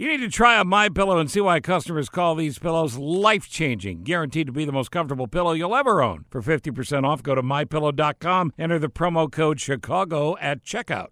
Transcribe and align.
You 0.00 0.08
need 0.08 0.22
to 0.22 0.30
try 0.30 0.58
a 0.58 0.64
My 0.64 0.88
Pillow 0.88 1.18
and 1.18 1.30
see 1.30 1.42
why 1.42 1.60
customers 1.60 2.08
call 2.08 2.34
these 2.34 2.58
pillows 2.58 2.96
life-changing. 2.96 4.02
Guaranteed 4.02 4.46
to 4.46 4.52
be 4.52 4.64
the 4.64 4.72
most 4.72 4.90
comfortable 4.90 5.26
pillow 5.26 5.52
you'll 5.52 5.76
ever 5.76 6.00
own. 6.00 6.24
For 6.30 6.40
50% 6.40 7.04
off, 7.04 7.22
go 7.22 7.34
to 7.34 7.42
mypillow.com. 7.42 8.54
Enter 8.58 8.78
the 8.78 8.88
promo 8.88 9.30
code 9.30 9.60
Chicago 9.60 10.38
at 10.38 10.64
checkout. 10.64 11.08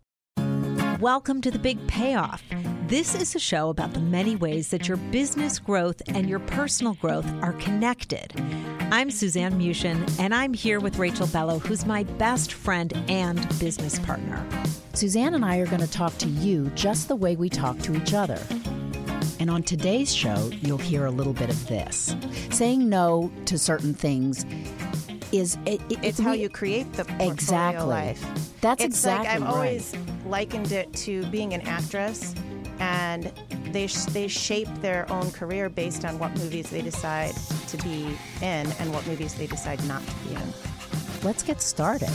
Welcome 1.01 1.43
to 1.43 1.51
The 1.51 1.59
Big 1.59 1.87
Payoff. 1.87 2.43
This 2.89 3.15
is 3.15 3.35
a 3.35 3.39
show 3.39 3.69
about 3.69 3.93
the 3.93 4.01
many 4.01 4.35
ways 4.37 4.69
that 4.71 4.89
your 4.89 4.97
business 4.97 5.59
growth 5.59 6.01
and 6.09 6.27
your 6.29 6.39
personal 6.39 6.95
growth 6.95 7.27
are 7.43 7.53
connected. 7.55 8.33
I'm 8.91 9.11
Suzanne 9.11 9.59
Mushin, 9.59 10.07
and 10.19 10.35
I'm 10.35 10.55
here 10.55 10.81
with 10.81 10.97
Rachel 10.99 11.27
Bello, 11.27 11.59
who's 11.59 11.85
my 11.85 12.05
best 12.05 12.55
friend 12.55 12.93
and 13.09 13.47
business 13.59 13.99
partner. 13.99 14.43
Suzanne 14.95 15.35
and 15.35 15.45
I 15.45 15.59
are 15.59 15.67
going 15.67 15.83
to 15.83 15.91
talk 15.91 16.17
to 16.19 16.29
you 16.29 16.71
just 16.75 17.09
the 17.09 17.17
way 17.17 17.37
we 17.37 17.51
talk 17.51 17.79
to 17.81 17.95
each 17.95 18.15
other. 18.15 18.41
And 19.39 19.51
on 19.51 19.63
today's 19.63 20.13
show, 20.15 20.51
you'll 20.63 20.79
hear 20.79 21.05
a 21.05 21.11
little 21.11 21.35
bit 21.35 21.51
of 21.51 21.67
this. 21.69 22.17
Saying 22.51 22.89
no 22.89 23.31
to 23.45 23.59
certain 23.59 23.93
things 23.93 24.47
is 25.31 25.59
it, 25.67 25.83
it- 25.91 25.99
It's 26.03 26.19
how 26.19 26.33
you 26.33 26.49
create 26.49 26.91
the 26.95 27.05
portfolio 27.05 27.33
Exactly. 27.33 27.87
life. 27.87 28.25
That's 28.63 28.83
it's 28.83 28.97
exactly 28.97 29.27
like 29.29 29.37
I've 29.37 29.43
right. 29.43 29.51
always 29.51 29.95
likened 30.27 30.73
it 30.73 30.91
to 30.95 31.25
being 31.27 31.53
an 31.53 31.61
actress, 31.63 32.35
and 32.81 33.33
they 33.73 33.87
sh- 33.87 34.05
they 34.07 34.29
shape 34.29 34.69
their 34.81 35.11
own 35.11 35.31
career 35.31 35.69
based 35.69 36.05
on 36.05 36.19
what 36.19 36.37
movies 36.39 36.71
they 36.71 36.83
decide 36.83 37.35
to 37.69 37.77
be 37.79 38.17
in 38.41 38.71
and 38.79 38.93
what 38.93 39.07
movies 39.07 39.35
they 39.35 39.47
decide 39.47 39.83
not 39.87 40.07
to 40.07 40.15
be 40.29 40.35
in. 40.35 40.53
Let's 41.23 41.43
get 41.43 41.61
started. 41.61 42.11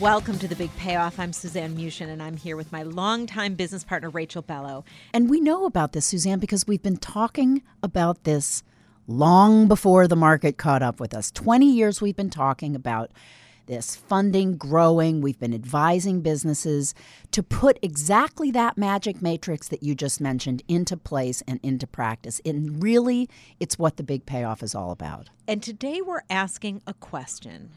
Welcome 0.00 0.38
to 0.38 0.46
The 0.46 0.54
Big 0.54 0.74
Payoff. 0.76 1.18
I'm 1.18 1.32
Suzanne 1.32 1.74
Mushin, 1.74 2.08
and 2.08 2.22
I'm 2.22 2.36
here 2.36 2.56
with 2.56 2.70
my 2.70 2.84
longtime 2.84 3.56
business 3.56 3.82
partner, 3.82 4.08
Rachel 4.08 4.42
Bello. 4.42 4.84
And 5.12 5.28
we 5.28 5.40
know 5.40 5.66
about 5.66 5.92
this, 5.92 6.06
Suzanne, 6.06 6.38
because 6.38 6.68
we've 6.68 6.82
been 6.82 6.98
talking 6.98 7.62
about 7.82 8.22
this 8.22 8.62
long 9.08 9.66
before 9.66 10.06
the 10.06 10.14
market 10.14 10.56
caught 10.56 10.82
up 10.82 11.00
with 11.00 11.14
us. 11.14 11.32
20 11.32 11.68
years 11.68 12.00
we've 12.00 12.14
been 12.14 12.30
talking 12.30 12.76
about 12.76 13.10
this 13.68 13.94
funding 13.94 14.56
growing. 14.56 15.20
We've 15.20 15.38
been 15.38 15.54
advising 15.54 16.20
businesses 16.20 16.94
to 17.30 17.42
put 17.42 17.78
exactly 17.80 18.50
that 18.50 18.76
magic 18.76 19.22
matrix 19.22 19.68
that 19.68 19.84
you 19.84 19.94
just 19.94 20.20
mentioned 20.20 20.62
into 20.66 20.96
place 20.96 21.42
and 21.46 21.60
into 21.62 21.86
practice. 21.86 22.40
And 22.44 22.82
really, 22.82 23.30
it's 23.60 23.78
what 23.78 23.96
the 23.96 24.02
big 24.02 24.26
payoff 24.26 24.62
is 24.62 24.74
all 24.74 24.90
about. 24.90 25.30
And 25.46 25.62
today 25.62 26.00
we're 26.02 26.24
asking 26.28 26.82
a 26.86 26.94
question 26.94 27.70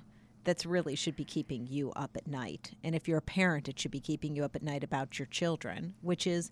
that's 0.43 0.65
really 0.65 0.95
should 0.95 1.15
be 1.15 1.25
keeping 1.25 1.67
you 1.67 1.91
up 1.91 2.17
at 2.17 2.27
night. 2.27 2.71
And 2.83 2.95
if 2.95 3.07
you're 3.07 3.19
a 3.19 3.21
parent, 3.21 3.69
it 3.69 3.79
should 3.79 3.91
be 3.91 3.99
keeping 3.99 4.35
you 4.35 4.43
up 4.43 4.55
at 4.55 4.63
night 4.63 4.83
about 4.83 5.19
your 5.19 5.27
children, 5.27 5.93
which 6.01 6.25
is 6.25 6.49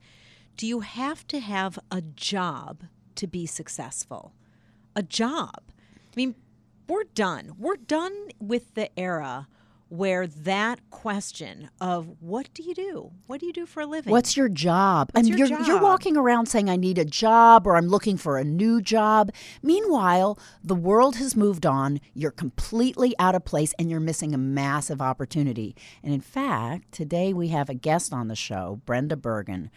do 0.57 0.67
you 0.67 0.81
have 0.81 1.25
to 1.27 1.39
have 1.39 1.79
a 1.89 2.01
job 2.01 2.83
to 3.15 3.27
be 3.27 3.45
successful? 3.45 4.33
A 4.95 5.01
job. 5.01 5.61
I 5.67 6.13
mean, 6.15 6.35
we're 6.89 7.05
done. 7.15 7.53
We're 7.57 7.77
done 7.77 8.13
with 8.39 8.73
the 8.73 8.89
era 8.99 9.47
where 9.89 10.27
that 10.27 10.79
question 10.91 11.69
of 11.81 12.07
what 12.19 12.53
do 12.53 12.61
you 12.61 12.75
do? 12.75 13.11
What 13.25 13.39
do 13.39 13.47
you 13.47 13.53
do 13.53 13.65
for 13.65 13.81
a 13.81 13.87
living? 13.87 14.11
What's 14.11 14.37
your 14.37 14.47
job? 14.47 15.09
What's 15.13 15.27
and 15.27 15.37
your 15.37 15.47
you're 15.47 15.61
you're 15.61 15.81
walking 15.81 16.15
around 16.15 16.45
saying 16.45 16.69
I 16.69 16.75
need 16.75 16.99
a 16.99 17.05
job 17.05 17.65
or 17.65 17.75
I'm 17.75 17.87
looking 17.87 18.15
for 18.15 18.37
a 18.37 18.43
new 18.43 18.81
job. 18.81 19.31
Meanwhile, 19.63 20.37
the 20.63 20.75
world 20.75 21.15
has 21.15 21.35
moved 21.35 21.65
on. 21.65 21.99
You're 22.13 22.31
completely 22.31 23.15
out 23.17 23.33
of 23.33 23.45
place 23.45 23.73
and 23.79 23.89
you're 23.89 23.99
missing 23.99 24.33
a 24.33 24.37
massive 24.37 25.01
opportunity. 25.01 25.75
And 26.03 26.13
in 26.13 26.21
fact, 26.21 26.91
today 26.91 27.33
we 27.33 27.47
have 27.47 27.69
a 27.69 27.73
guest 27.75 28.13
on 28.13 28.27
the 28.27 28.35
show, 28.35 28.81
Brenda 28.85 29.15
Bergen, 29.15 29.71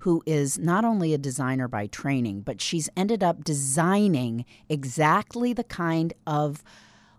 who 0.00 0.22
is 0.26 0.58
not 0.58 0.84
only 0.84 1.12
a 1.14 1.18
designer 1.18 1.68
by 1.68 1.86
training, 1.86 2.40
but 2.42 2.60
she's 2.60 2.88
ended 2.96 3.22
up 3.22 3.44
designing 3.44 4.44
exactly 4.68 5.52
the 5.52 5.64
kind 5.64 6.12
of 6.26 6.62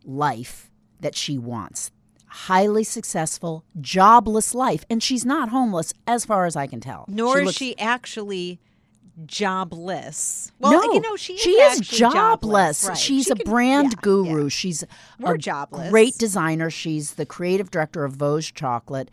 life 0.06 0.70
that 1.00 1.16
she 1.16 1.38
wants. 1.38 1.92
Highly 2.28 2.84
successful, 2.84 3.64
jobless 3.80 4.54
life. 4.54 4.84
And 4.90 5.02
she's 5.02 5.26
not 5.26 5.50
homeless 5.50 5.94
as 6.06 6.26
far 6.26 6.46
as 6.46 6.56
I 6.56 6.68
can 6.68 6.80
tell. 6.80 7.06
Nor 7.08 7.40
is 7.40 7.46
looks- 7.46 7.58
she 7.58 7.78
actually 7.80 8.60
jobless. 9.26 10.52
Well, 10.60 10.72
no, 10.74 10.94
you 10.94 11.02
know, 11.02 11.16
she 11.16 11.34
is, 11.34 11.42
she 11.42 11.52
is 11.52 11.80
actually 11.80 11.98
jobless. 12.12 12.88
Right. 12.88 12.98
She's 12.98 13.26
She 13.26 13.32
a 13.32 13.36
can- 13.36 13.50
brand 13.52 13.92
yeah, 13.94 14.00
guru. 14.02 14.44
yeah. 14.44 14.50
She's 14.50 14.84
We're 15.20 15.36
a 15.36 15.38
jobless. 15.38 15.90
great 15.90 16.18
designer. 16.18 16.70
She's 16.70 17.14
the 17.14 17.26
creative 17.26 17.72
director 17.72 18.04
of 18.04 18.14
Vosges 18.16 18.54
Chocolate. 18.54 19.10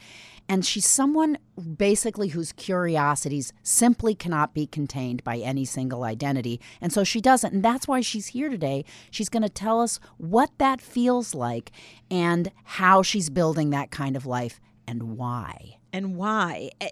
And 0.48 0.64
she's 0.64 0.86
someone 0.86 1.38
basically 1.76 2.28
whose 2.28 2.52
curiosities 2.52 3.52
simply 3.62 4.14
cannot 4.14 4.52
be 4.52 4.66
contained 4.66 5.24
by 5.24 5.38
any 5.38 5.64
single 5.64 6.04
identity. 6.04 6.60
And 6.80 6.92
so 6.92 7.02
she 7.02 7.20
doesn't. 7.20 7.54
And 7.54 7.64
that's 7.64 7.88
why 7.88 8.02
she's 8.02 8.28
here 8.28 8.50
today. 8.50 8.84
She's 9.10 9.30
going 9.30 9.42
to 9.42 9.48
tell 9.48 9.80
us 9.80 9.98
what 10.18 10.50
that 10.58 10.80
feels 10.82 11.34
like 11.34 11.70
and 12.10 12.50
how 12.64 13.02
she's 13.02 13.30
building 13.30 13.70
that 13.70 13.90
kind 13.90 14.16
of 14.16 14.26
life 14.26 14.60
and 14.86 15.16
why. 15.16 15.78
and 15.94 16.16
why. 16.16 16.70
Eh, 16.80 16.90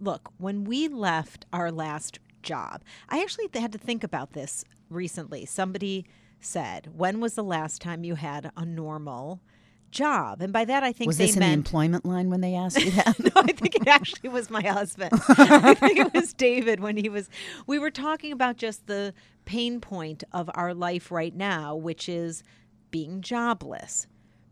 Look, 0.00 0.30
when 0.38 0.64
we 0.64 0.88
left 0.88 1.44
our 1.52 1.70
last 1.70 2.18
job, 2.42 2.82
I 3.10 3.20
actually 3.20 3.48
had 3.52 3.72
to 3.72 3.78
think 3.78 4.02
about 4.02 4.32
this 4.32 4.64
recently. 4.88 5.44
Somebody 5.44 6.06
said, 6.40 6.90
"When 6.96 7.20
was 7.20 7.34
the 7.34 7.44
last 7.44 7.82
time 7.82 8.04
you 8.04 8.14
had 8.14 8.50
a 8.56 8.64
normal 8.64 9.40
job?" 9.94 10.42
And 10.42 10.52
by 10.52 10.64
that, 10.66 10.82
I 10.84 10.92
think 10.92 11.06
Was 11.08 11.16
they 11.18 11.26
this 11.26 11.36
in 11.36 11.40
the 11.40 11.46
meant. 11.46 11.66
employment 11.66 12.04
line 12.04 12.28
when 12.28 12.40
they 12.42 12.54
asked 12.54 12.78
you 12.84 12.90
that? 13.00 13.18
no, 13.18 13.30
I 13.42 13.52
think 13.52 13.76
it 13.76 13.88
actually 13.88 14.28
was 14.28 14.50
my 14.50 14.62
husband. 14.62 15.12
I 15.28 15.74
think 15.74 15.98
it 15.98 16.12
was 16.12 16.34
David 16.34 16.80
when 16.80 16.96
he 16.98 17.08
was. 17.08 17.30
We 17.66 17.78
were 17.78 17.90
talking 17.90 18.32
about 18.32 18.56
just 18.58 18.86
the 18.86 19.14
pain 19.46 19.80
point 19.80 20.24
of 20.32 20.50
our 20.54 20.74
life 20.74 21.10
right 21.10 21.34
now, 21.34 21.74
which 21.74 22.08
is 22.08 22.42
being 22.90 23.20
jobless, 23.22 24.06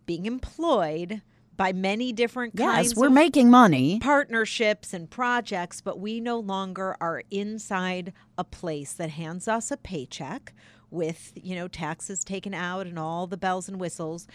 being 0.07 0.27
employed 0.27 1.23
by 1.57 1.71
many 1.73 2.13
different 2.13 2.57
kinds 2.57 2.89
yes, 2.89 2.97
we're 2.97 3.11
making 3.11 3.51
money. 3.51 4.01
partnerships 4.01 4.95
and 4.95 5.11
projects, 5.11 5.81
but 5.83 6.01
we 6.01 6.19
no 6.19 6.39
longer 6.39 6.97
are 7.01 7.23
inside 7.31 8.13
a 8.39 8.43
place 8.45 8.95
that 8.95 9.11
hands 9.11 9.47
us 9.47 9.71
a 9.71 9.77
paycheck 9.77 10.55
with, 10.91 11.33
you 11.37 11.55
know, 11.55 11.69
taxes 11.69 12.25
taken 12.25 12.55
out 12.55 12.87
and 12.87 12.99
all 12.99 13.27
the 13.27 13.37
bells 13.37 13.69
and 13.69 13.79
whistles, 13.79 14.27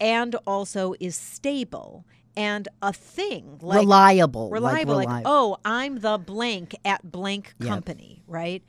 and 0.00 0.34
also 0.46 0.94
is 1.00 1.16
stable 1.16 2.04
and 2.36 2.68
a 2.82 2.92
thing 2.92 3.58
like 3.60 3.80
reliable. 3.80 4.44
like 4.44 4.52
reliable, 4.54 4.94
like, 4.96 5.08
reliable. 5.08 5.30
oh, 5.30 5.56
I'm 5.64 6.00
the 6.00 6.18
blank 6.18 6.76
at 6.84 7.10
blank 7.10 7.54
Yep. 7.58 7.68
company, 7.68 8.22
right? 8.26 8.62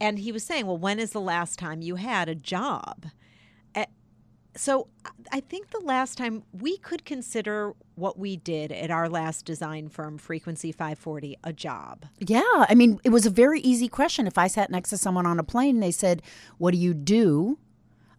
And 0.00 0.18
he 0.18 0.30
was 0.32 0.44
saying, 0.44 0.66
well, 0.66 0.76
when 0.76 0.98
is 0.98 1.12
the 1.12 1.20
last 1.20 1.58
time 1.58 1.80
you 1.80 1.96
had 1.96 2.28
a 2.28 2.34
job? 2.34 3.06
So 4.58 4.88
I- 5.04 5.10
I 5.32 5.40
think 5.40 5.68
the 5.70 5.80
last 5.80 6.16
time 6.16 6.42
we 6.50 6.78
could 6.78 7.04
consider 7.04 7.74
what 7.94 8.18
we 8.18 8.38
did 8.38 8.72
at 8.72 8.90
our 8.90 9.06
last 9.06 9.44
design 9.44 9.90
firm, 9.90 10.16
Frequency 10.16 10.72
540, 10.72 11.36
a 11.44 11.52
job. 11.52 12.06
Yeah, 12.18 12.40
I 12.66 12.74
mean, 12.74 12.98
it 13.04 13.10
was 13.10 13.26
a 13.26 13.30
very 13.30 13.60
easy 13.60 13.86
question. 13.86 14.26
If 14.26 14.38
I 14.38 14.46
sat 14.46 14.70
next 14.70 14.88
to 14.90 14.96
someone 14.96 15.26
on 15.26 15.38
a 15.38 15.42
plane 15.42 15.76
and 15.76 15.82
they 15.82 15.90
said, 15.90 16.22
"What 16.56 16.70
do 16.70 16.78
you 16.78 16.94
do?" 16.94 17.58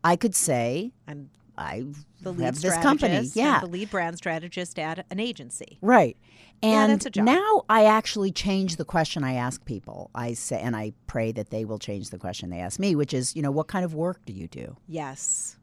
I 0.04 0.15
could 0.15 0.36
say, 0.36 0.92
I'm 1.07 1.31
I 1.57 1.86
The 2.21 2.31
lead 2.33 2.45
have 2.45 2.62
this 2.62 2.77
company. 2.77 3.30
Yeah. 3.33 3.59
the 3.62 3.68
lead 3.68 3.89
brand 3.89 4.18
strategist 4.18 4.77
at 4.80 5.06
an 5.09 5.19
agency. 5.19 5.77
Right. 5.81 6.18
Yeah, 6.63 6.69
And 6.69 6.92
that's 6.94 7.06
a 7.06 7.09
job. 7.09 7.25
now 7.25 7.63
I 7.69 7.86
actually 7.86 8.31
change 8.31 8.75
the 8.77 8.86
question 8.86 9.24
I 9.24 9.33
ask 9.33 9.63
people. 9.65 10.09
I 10.15 10.33
say, 10.33 10.59
and 10.59 10.75
I 10.75 10.94
pray 11.07 11.31
that 11.33 11.50
they 11.50 11.65
will 11.65 11.80
change 11.80 12.09
the 12.09 12.18
question 12.18 12.50
they 12.50 12.59
ask 12.59 12.80
me, 12.80 12.95
which 12.95 13.13
is, 13.13 13.36
you 13.36 13.42
know, 13.42 13.51
what 13.51 13.68
kind 13.68 13.86
of 13.86 13.94
work 13.94 14.25
do 14.25 14.33
you 14.33 14.48
do? 14.48 14.75
Yes. 14.88 15.57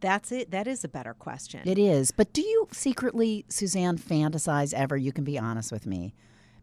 That's 0.00 0.30
it. 0.30 0.50
That 0.52 0.68
is 0.68 0.84
a 0.84 0.88
better 0.88 1.14
question. 1.14 1.62
It 1.68 1.78
is. 1.78 2.10
But 2.12 2.32
do 2.32 2.40
you 2.40 2.68
secretly, 2.72 3.44
Suzanne, 3.48 3.98
fantasize 3.98 4.72
ever? 4.72 4.96
You 4.96 5.12
can 5.12 5.24
be 5.24 5.38
honest 5.38 5.72
with 5.72 5.86
me 5.86 6.14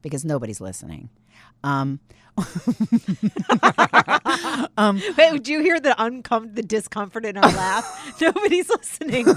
because 0.01 0.23
nobody's 0.23 0.61
listening. 0.61 1.09
Um, 1.63 1.99
um, 4.77 5.01
Wait, 5.17 5.31
did 5.31 5.47
you 5.47 5.61
hear 5.61 5.79
the 5.79 5.95
uncom- 5.97 6.53
the 6.53 6.61
discomfort 6.63 7.25
in 7.25 7.37
our 7.37 7.49
laugh? 7.49 8.15
Nobody's 8.21 8.69
listening. 8.69 9.25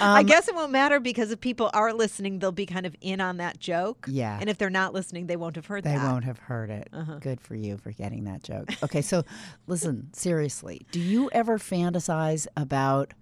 I 0.00 0.22
guess 0.24 0.46
it 0.48 0.54
won't 0.54 0.70
matter 0.72 1.00
because 1.00 1.30
if 1.32 1.40
people 1.40 1.70
are 1.74 1.92
listening, 1.92 2.38
they'll 2.38 2.52
be 2.52 2.66
kind 2.66 2.86
of 2.86 2.94
in 3.00 3.20
on 3.20 3.38
that 3.38 3.58
joke. 3.58 4.06
Yeah. 4.08 4.38
And 4.40 4.48
if 4.48 4.58
they're 4.58 4.70
not 4.70 4.94
listening, 4.94 5.26
they 5.26 5.36
won't 5.36 5.56
have 5.56 5.66
heard 5.66 5.82
They 5.84 5.94
that. 5.94 6.10
won't 6.10 6.24
have 6.24 6.38
heard 6.38 6.70
it. 6.70 6.88
Good 7.20 7.40
for 7.40 7.54
you 7.56 7.76
for 7.78 7.90
getting 7.92 8.24
that 8.24 8.42
joke. 8.42 8.68
Okay, 8.82 9.02
so 9.02 9.24
listen, 9.66 10.10
seriously, 10.12 10.86
do 10.92 11.00
you 11.00 11.28
ever 11.32 11.58
fantasize 11.58 12.46
about 12.56 13.12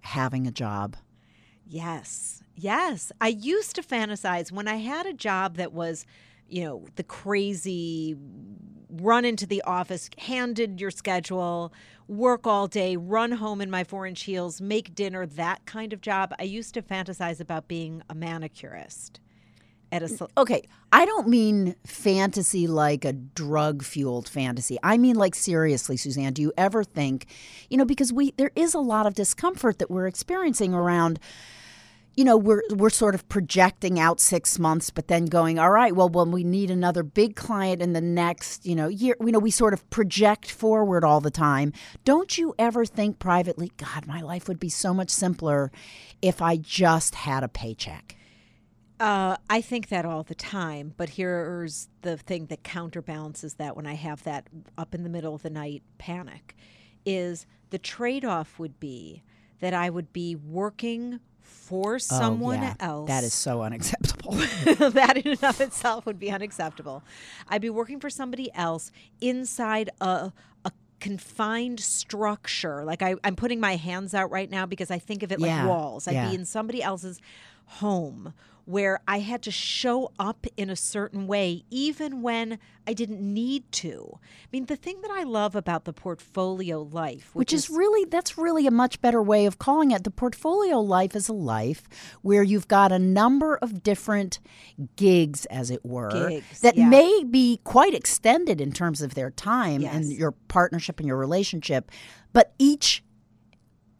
having 0.00 0.46
a 0.46 0.50
job? 0.50 0.96
Yes. 1.66 2.42
Yes. 2.60 3.12
I 3.20 3.28
used 3.28 3.76
to 3.76 3.82
fantasize 3.82 4.50
when 4.50 4.66
I 4.66 4.76
had 4.76 5.06
a 5.06 5.12
job 5.12 5.56
that 5.58 5.72
was, 5.72 6.04
you 6.48 6.64
know, 6.64 6.86
the 6.96 7.04
crazy 7.04 8.16
run 8.90 9.24
into 9.24 9.46
the 9.46 9.62
office, 9.62 10.10
handed 10.18 10.80
your 10.80 10.90
schedule, 10.90 11.72
work 12.08 12.48
all 12.48 12.66
day, 12.66 12.96
run 12.96 13.32
home 13.32 13.60
in 13.60 13.70
my 13.70 13.84
four 13.84 14.06
inch 14.06 14.24
heels, 14.24 14.60
make 14.60 14.94
dinner, 14.96 15.24
that 15.24 15.66
kind 15.66 15.92
of 15.92 16.00
job. 16.00 16.34
I 16.40 16.42
used 16.44 16.74
to 16.74 16.82
fantasize 16.82 17.40
about 17.40 17.68
being 17.68 18.02
a 18.10 18.14
manicurist 18.14 19.20
at 19.92 20.02
a. 20.02 20.28
Okay, 20.36 20.62
I 20.92 21.04
don't 21.04 21.28
mean 21.28 21.76
fantasy 21.86 22.66
like 22.66 23.04
a 23.04 23.12
drug 23.12 23.84
fueled 23.84 24.28
fantasy. 24.28 24.78
I 24.82 24.98
mean 24.98 25.14
like 25.14 25.36
seriously, 25.36 25.96
Suzanne, 25.96 26.32
do 26.32 26.42
you 26.42 26.52
ever 26.56 26.82
think, 26.82 27.26
you 27.70 27.76
know, 27.76 27.84
because 27.84 28.12
we 28.12 28.32
there 28.32 28.50
is 28.56 28.74
a 28.74 28.80
lot 28.80 29.06
of 29.06 29.14
discomfort 29.14 29.78
that 29.78 29.92
we're 29.92 30.08
experiencing 30.08 30.74
around 30.74 31.20
you 32.18 32.24
know, 32.24 32.36
we're 32.36 32.62
we're 32.70 32.90
sort 32.90 33.14
of 33.14 33.28
projecting 33.28 34.00
out 34.00 34.18
6 34.18 34.58
months 34.58 34.90
but 34.90 35.06
then 35.06 35.26
going, 35.26 35.56
all 35.56 35.70
right, 35.70 35.94
well 35.94 36.08
when 36.08 36.32
we 36.32 36.42
need 36.42 36.68
another 36.68 37.04
big 37.04 37.36
client 37.36 37.80
in 37.80 37.92
the 37.92 38.00
next, 38.00 38.66
you 38.66 38.74
know, 38.74 38.88
year, 38.88 39.14
you 39.20 39.30
know, 39.30 39.38
we 39.38 39.52
sort 39.52 39.72
of 39.72 39.88
project 39.88 40.50
forward 40.50 41.04
all 41.04 41.20
the 41.20 41.30
time. 41.30 41.72
Don't 42.04 42.36
you 42.36 42.56
ever 42.58 42.84
think 42.84 43.20
privately, 43.20 43.70
god, 43.76 44.08
my 44.08 44.20
life 44.20 44.48
would 44.48 44.58
be 44.58 44.68
so 44.68 44.92
much 44.92 45.10
simpler 45.10 45.70
if 46.20 46.42
I 46.42 46.56
just 46.56 47.14
had 47.14 47.44
a 47.44 47.48
paycheck? 47.48 48.16
Uh, 48.98 49.36
I 49.48 49.60
think 49.60 49.88
that 49.90 50.04
all 50.04 50.24
the 50.24 50.34
time, 50.34 50.94
but 50.96 51.10
here's 51.10 51.88
the 52.02 52.16
thing 52.16 52.46
that 52.46 52.64
counterbalances 52.64 53.54
that 53.54 53.76
when 53.76 53.86
I 53.86 53.94
have 53.94 54.24
that 54.24 54.48
up 54.76 54.92
in 54.92 55.04
the 55.04 55.08
middle 55.08 55.36
of 55.36 55.42
the 55.42 55.50
night 55.50 55.84
panic 55.98 56.56
is 57.06 57.46
the 57.70 57.78
trade 57.78 58.24
off 58.24 58.58
would 58.58 58.80
be 58.80 59.22
that 59.60 59.72
I 59.72 59.88
would 59.88 60.12
be 60.12 60.34
working 60.34 61.20
for 61.48 61.94
oh, 61.94 61.98
someone 61.98 62.60
oh, 62.60 62.62
yeah. 62.62 62.74
else. 62.80 63.08
That 63.08 63.24
is 63.24 63.34
so 63.34 63.62
unacceptable. 63.62 64.32
that 64.92 65.16
in 65.16 65.32
and 65.32 65.44
of 65.44 65.60
itself 65.60 66.06
would 66.06 66.18
be 66.18 66.30
unacceptable. 66.30 67.02
I'd 67.48 67.62
be 67.62 67.70
working 67.70 68.00
for 68.00 68.10
somebody 68.10 68.50
else 68.54 68.90
inside 69.20 69.90
a 70.00 70.32
a 70.64 70.72
confined 71.00 71.80
structure. 71.80 72.84
Like 72.84 73.02
I, 73.02 73.16
I'm 73.24 73.36
putting 73.36 73.60
my 73.60 73.76
hands 73.76 74.14
out 74.14 74.30
right 74.30 74.50
now 74.50 74.66
because 74.66 74.90
I 74.90 74.98
think 74.98 75.22
of 75.22 75.32
it 75.32 75.40
Yeah, 75.40 75.60
like 75.62 75.68
walls. 75.68 76.06
I'd 76.06 76.14
yeah. 76.14 76.28
be 76.28 76.34
in 76.34 76.44
somebody 76.44 76.82
else's 76.82 77.20
home 77.66 78.34
where 78.68 79.00
I 79.08 79.20
had 79.20 79.40
to 79.44 79.50
show 79.50 80.12
up 80.18 80.46
in 80.58 80.68
a 80.68 80.76
certain 80.76 81.26
way, 81.26 81.64
even 81.70 82.20
when 82.20 82.58
I 82.86 82.92
didn't 82.92 83.22
need 83.22 83.72
to. 83.72 84.18
I 84.22 84.46
mean, 84.52 84.66
the 84.66 84.76
thing 84.76 85.00
that 85.00 85.10
I 85.10 85.22
love 85.22 85.56
about 85.56 85.86
the 85.86 85.94
portfolio 85.94 86.82
life, 86.82 87.30
Which 87.32 87.54
is 87.54 87.70
really 87.70 88.04
that's 88.10 88.36
really 88.36 88.66
a 88.66 88.70
much 88.70 89.00
better 89.00 89.22
way 89.22 89.46
of 89.46 89.58
calling 89.58 89.90
it. 89.90 90.04
The 90.04 90.10
portfolio 90.10 90.80
life 90.80 91.16
is 91.16 91.30
a 91.30 91.32
life 91.32 91.84
where 92.20 92.42
you've 92.42 92.68
got 92.68 92.92
a 92.92 92.98
number 92.98 93.56
of 93.56 93.82
different 93.82 94.38
gigs, 94.96 95.46
as 95.46 95.70
it 95.70 95.82
were, 95.82 96.28
Gigs, 96.28 96.60
that 96.60 96.76
yeah. 96.76 96.90
may 96.90 97.24
be 97.24 97.60
quite 97.64 97.94
extended 97.94 98.60
in 98.60 98.72
terms 98.72 99.00
of 99.00 99.14
their 99.14 99.30
time 99.30 99.82
and 99.82 100.12
your 100.12 100.32
partnership 100.32 101.00
and 101.00 101.08
your 101.08 101.16
relationship, 101.16 101.90
but 102.34 102.52
each 102.58 103.02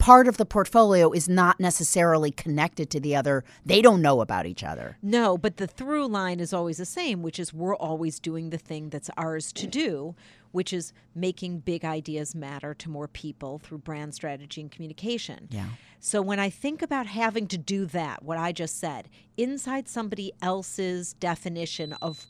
part 0.09 0.27
of 0.27 0.39
the 0.39 0.47
portfolio 0.47 1.13
is 1.13 1.29
not 1.29 1.61
necessarily 1.61 2.31
connected 2.31 2.89
to 2.89 2.99
the 2.99 3.15
other. 3.15 3.45
They 3.67 3.83
don't 3.83 4.01
know 4.01 4.23
about 4.23 4.47
each 4.47 4.65
other. 4.65 4.97
No, 5.03 5.37
but 5.37 5.59
the 5.59 5.67
through 5.67 6.07
line 6.07 6.41
is 6.41 6.55
always 6.55 6.79
the 6.79 6.87
same, 6.87 7.23
which 7.23 7.39
is 7.39 7.53
we're 7.53 7.77
always 7.77 8.19
doing 8.19 8.49
the 8.49 8.57
thing 8.57 8.89
that's 8.89 9.11
ours 9.19 9.53
to 9.53 9.67
do, 9.67 10.15
which 10.51 10.73
is 10.73 10.95
making 11.15 11.59
big 11.59 11.85
ideas 11.85 12.35
matter 12.35 12.73
to 12.73 12.89
more 12.89 13.07
people 13.07 13.59
through 13.59 13.77
brand 13.77 14.15
strategy 14.15 14.63
and 14.63 14.71
communication. 14.71 15.47
Yeah. 15.51 15.67
So 16.01 16.23
when 16.23 16.39
I 16.39 16.49
think 16.49 16.81
about 16.81 17.07
having 17.07 17.47
to 17.49 17.59
do 17.59 17.85
that, 17.85 18.23
what 18.23 18.39
I 18.39 18.51
just 18.51 18.81
said, 18.81 19.11
inside 19.37 19.91
somebody 19.91 20.33
else's 20.41 21.13
definition 21.13 21.93
of 22.01 22.27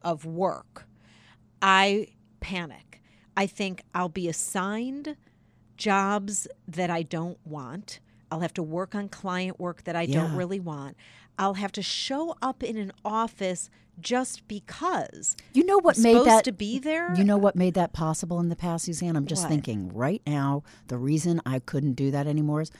of 0.00 0.24
work, 0.24 0.86
I 1.60 2.08
panic. 2.40 3.02
I 3.36 3.46
think 3.46 3.82
I'll 3.94 4.08
be 4.08 4.28
assigned 4.28 5.16
jobs 5.82 6.46
that 6.68 6.90
I 6.90 7.02
don't 7.02 7.38
want. 7.44 7.98
I'll 8.30 8.40
have 8.40 8.54
to 8.54 8.62
work 8.62 8.94
on 8.94 9.08
client 9.08 9.58
work 9.58 9.84
that 9.84 9.96
I 9.96 10.06
don't 10.06 10.36
really 10.36 10.60
want. 10.60 10.96
I'll 11.38 11.54
have 11.54 11.72
to 11.72 11.82
show 11.82 12.36
up 12.40 12.62
in 12.62 12.76
an 12.76 12.92
office 13.04 13.68
just 14.00 14.46
because. 14.48 15.36
You 15.52 15.64
know 15.64 15.78
what 15.78 15.96
I'm 15.96 16.02
made 16.02 16.12
supposed 16.12 16.30
that 16.30 16.44
to 16.44 16.52
be 16.52 16.78
there? 16.78 17.14
You 17.14 17.24
know 17.24 17.36
what 17.36 17.56
made 17.56 17.74
that 17.74 17.92
possible 17.92 18.38
in 18.40 18.48
the 18.48 18.56
past, 18.56 18.84
Suzanne? 18.86 19.16
I'm 19.16 19.26
just 19.26 19.42
What? 19.42 19.50
thinking 19.50 19.92
right 19.92 20.22
now. 20.26 20.62
The 20.86 20.96
reason 20.98 21.42
I 21.44 21.58
couldn't 21.58 21.94
do 21.94 22.10
that 22.10 22.26
anymore 22.26 22.62
is 22.62 22.70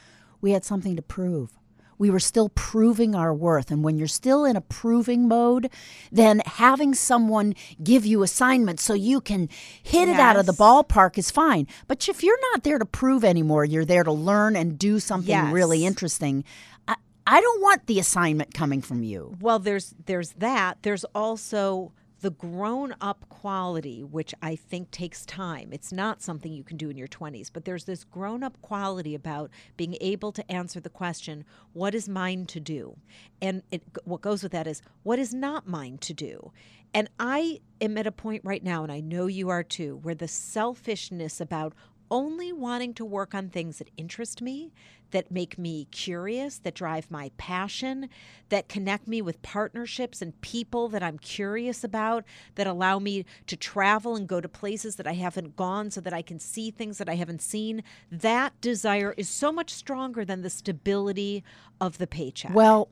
we 0.40 0.52
had 0.52 0.64
something 0.64 0.96
to 0.96 1.02
prove. 1.02 1.58
We 2.02 2.10
were 2.10 2.18
still 2.18 2.48
proving 2.48 3.14
our 3.14 3.32
worth, 3.32 3.70
and 3.70 3.84
when 3.84 3.96
you're 3.96 4.08
still 4.08 4.44
in 4.44 4.56
a 4.56 4.60
proving 4.60 5.28
mode, 5.28 5.70
then 6.10 6.42
having 6.46 6.94
someone 6.94 7.54
give 7.80 8.04
you 8.04 8.24
assignments 8.24 8.82
so 8.82 8.92
you 8.92 9.20
can 9.20 9.48
hit 9.80 10.08
it 10.08 10.18
out 10.18 10.36
of 10.36 10.46
the 10.46 10.52
ballpark 10.52 11.16
is 11.16 11.30
fine. 11.30 11.68
But 11.86 12.08
if 12.08 12.24
you're 12.24 12.40
not 12.50 12.64
there 12.64 12.80
to 12.80 12.84
prove 12.84 13.22
anymore, 13.22 13.64
you're 13.64 13.84
there 13.84 14.02
to 14.02 14.10
learn 14.10 14.56
and 14.56 14.76
do 14.76 14.98
something 14.98 15.52
really 15.52 15.86
interesting. 15.86 16.42
I, 16.88 16.96
I 17.24 17.40
don't 17.40 17.62
want 17.62 17.86
the 17.86 18.00
assignment 18.00 18.52
coming 18.52 18.82
from 18.82 19.04
you. 19.04 19.36
Well, 19.40 19.60
there's 19.60 19.94
there's 20.06 20.32
that. 20.32 20.78
There's 20.82 21.04
also 21.14 21.92
the 22.22 22.30
grown 22.30 22.94
up 23.00 23.28
quality, 23.28 24.02
which 24.02 24.32
I 24.40 24.54
think 24.54 24.92
takes 24.92 25.26
time. 25.26 25.70
It's 25.72 25.92
not 25.92 26.22
something 26.22 26.52
you 26.52 26.62
can 26.62 26.76
do 26.76 26.88
in 26.88 26.96
your 26.96 27.08
20s, 27.08 27.50
but 27.52 27.64
there's 27.64 27.84
this 27.84 28.04
grown 28.04 28.44
up 28.44 28.60
quality 28.62 29.14
about 29.16 29.50
being 29.76 29.96
able 30.00 30.30
to 30.32 30.50
answer 30.50 30.78
the 30.78 30.88
question, 30.88 31.44
what 31.72 31.96
is 31.96 32.08
mine 32.08 32.46
to 32.46 32.60
do? 32.60 32.96
And 33.42 33.62
it, 33.72 33.82
what 34.04 34.20
goes 34.20 34.44
with 34.44 34.52
that 34.52 34.68
is, 34.68 34.82
what 35.02 35.18
is 35.18 35.34
not 35.34 35.66
mine 35.66 35.98
to 35.98 36.14
do? 36.14 36.52
And 36.94 37.08
I 37.18 37.60
am 37.80 37.98
at 37.98 38.06
a 38.06 38.12
point 38.12 38.42
right 38.44 38.62
now, 38.62 38.84
and 38.84 38.92
I 38.92 39.00
know 39.00 39.26
you 39.26 39.48
are 39.48 39.64
too, 39.64 39.98
where 40.02 40.14
the 40.14 40.28
selfishness 40.28 41.40
about 41.40 41.74
only 42.12 42.52
wanting 42.52 42.92
to 42.92 43.04
work 43.04 43.34
on 43.34 43.48
things 43.48 43.78
that 43.78 43.90
interest 43.96 44.42
me, 44.42 44.70
that 45.12 45.30
make 45.30 45.58
me 45.58 45.86
curious, 45.90 46.58
that 46.58 46.74
drive 46.74 47.10
my 47.10 47.30
passion, 47.38 48.08
that 48.50 48.68
connect 48.68 49.08
me 49.08 49.22
with 49.22 49.40
partnerships 49.40 50.20
and 50.20 50.38
people 50.42 50.88
that 50.90 51.02
I'm 51.02 51.18
curious 51.18 51.82
about, 51.82 52.24
that 52.54 52.66
allow 52.66 52.98
me 52.98 53.24
to 53.46 53.56
travel 53.56 54.14
and 54.14 54.28
go 54.28 54.42
to 54.42 54.48
places 54.48 54.96
that 54.96 55.06
I 55.06 55.14
haven't 55.14 55.56
gone 55.56 55.90
so 55.90 56.02
that 56.02 56.12
I 56.12 56.22
can 56.22 56.38
see 56.38 56.70
things 56.70 56.98
that 56.98 57.08
I 57.08 57.14
haven't 57.14 57.40
seen. 57.40 57.82
That 58.10 58.60
desire 58.60 59.14
is 59.16 59.28
so 59.28 59.50
much 59.50 59.70
stronger 59.72 60.24
than 60.24 60.42
the 60.42 60.50
stability 60.50 61.42
of 61.80 61.96
the 61.96 62.06
paycheck. 62.06 62.54
Well, 62.54 62.88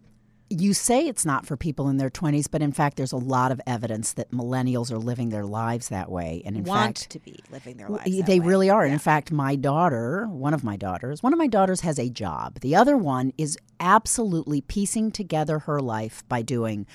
you 0.50 0.74
say 0.74 1.06
it's 1.06 1.24
not 1.24 1.46
for 1.46 1.56
people 1.56 1.88
in 1.88 1.96
their 1.96 2.10
20s, 2.10 2.50
but 2.50 2.60
in 2.60 2.72
fact, 2.72 2.96
there's 2.96 3.12
a 3.12 3.16
lot 3.16 3.52
of 3.52 3.60
evidence 3.68 4.12
that 4.14 4.32
millennials 4.32 4.90
are 4.90 4.98
living 4.98 5.28
their 5.28 5.46
lives 5.46 5.88
that 5.88 6.10
way. 6.10 6.42
And 6.44 6.56
in 6.56 6.64
want 6.64 6.98
fact, 6.98 7.10
to 7.10 7.20
be 7.20 7.38
living 7.52 7.76
their 7.76 7.88
lives. 7.88 8.04
that 8.16 8.26
they 8.26 8.40
way. 8.40 8.46
really 8.46 8.68
are. 8.70 8.82
And 8.82 8.92
in 8.92 8.98
fact, 8.98 9.30
my 9.30 9.54
daughter, 9.54 10.26
one 10.26 10.52
of 10.52 10.64
my 10.64 10.76
daughters, 10.76 11.22
one 11.22 11.32
of 11.32 11.38
my 11.38 11.46
daughters 11.46 11.82
has 11.82 12.00
a 12.00 12.10
job. 12.10 12.58
The 12.60 12.74
other 12.74 12.96
one 12.96 13.32
is 13.38 13.56
absolutely 13.78 14.60
piecing 14.60 15.12
together 15.12 15.60
her 15.60 15.80
life 15.80 16.24
by 16.28 16.42
doing 16.42 16.86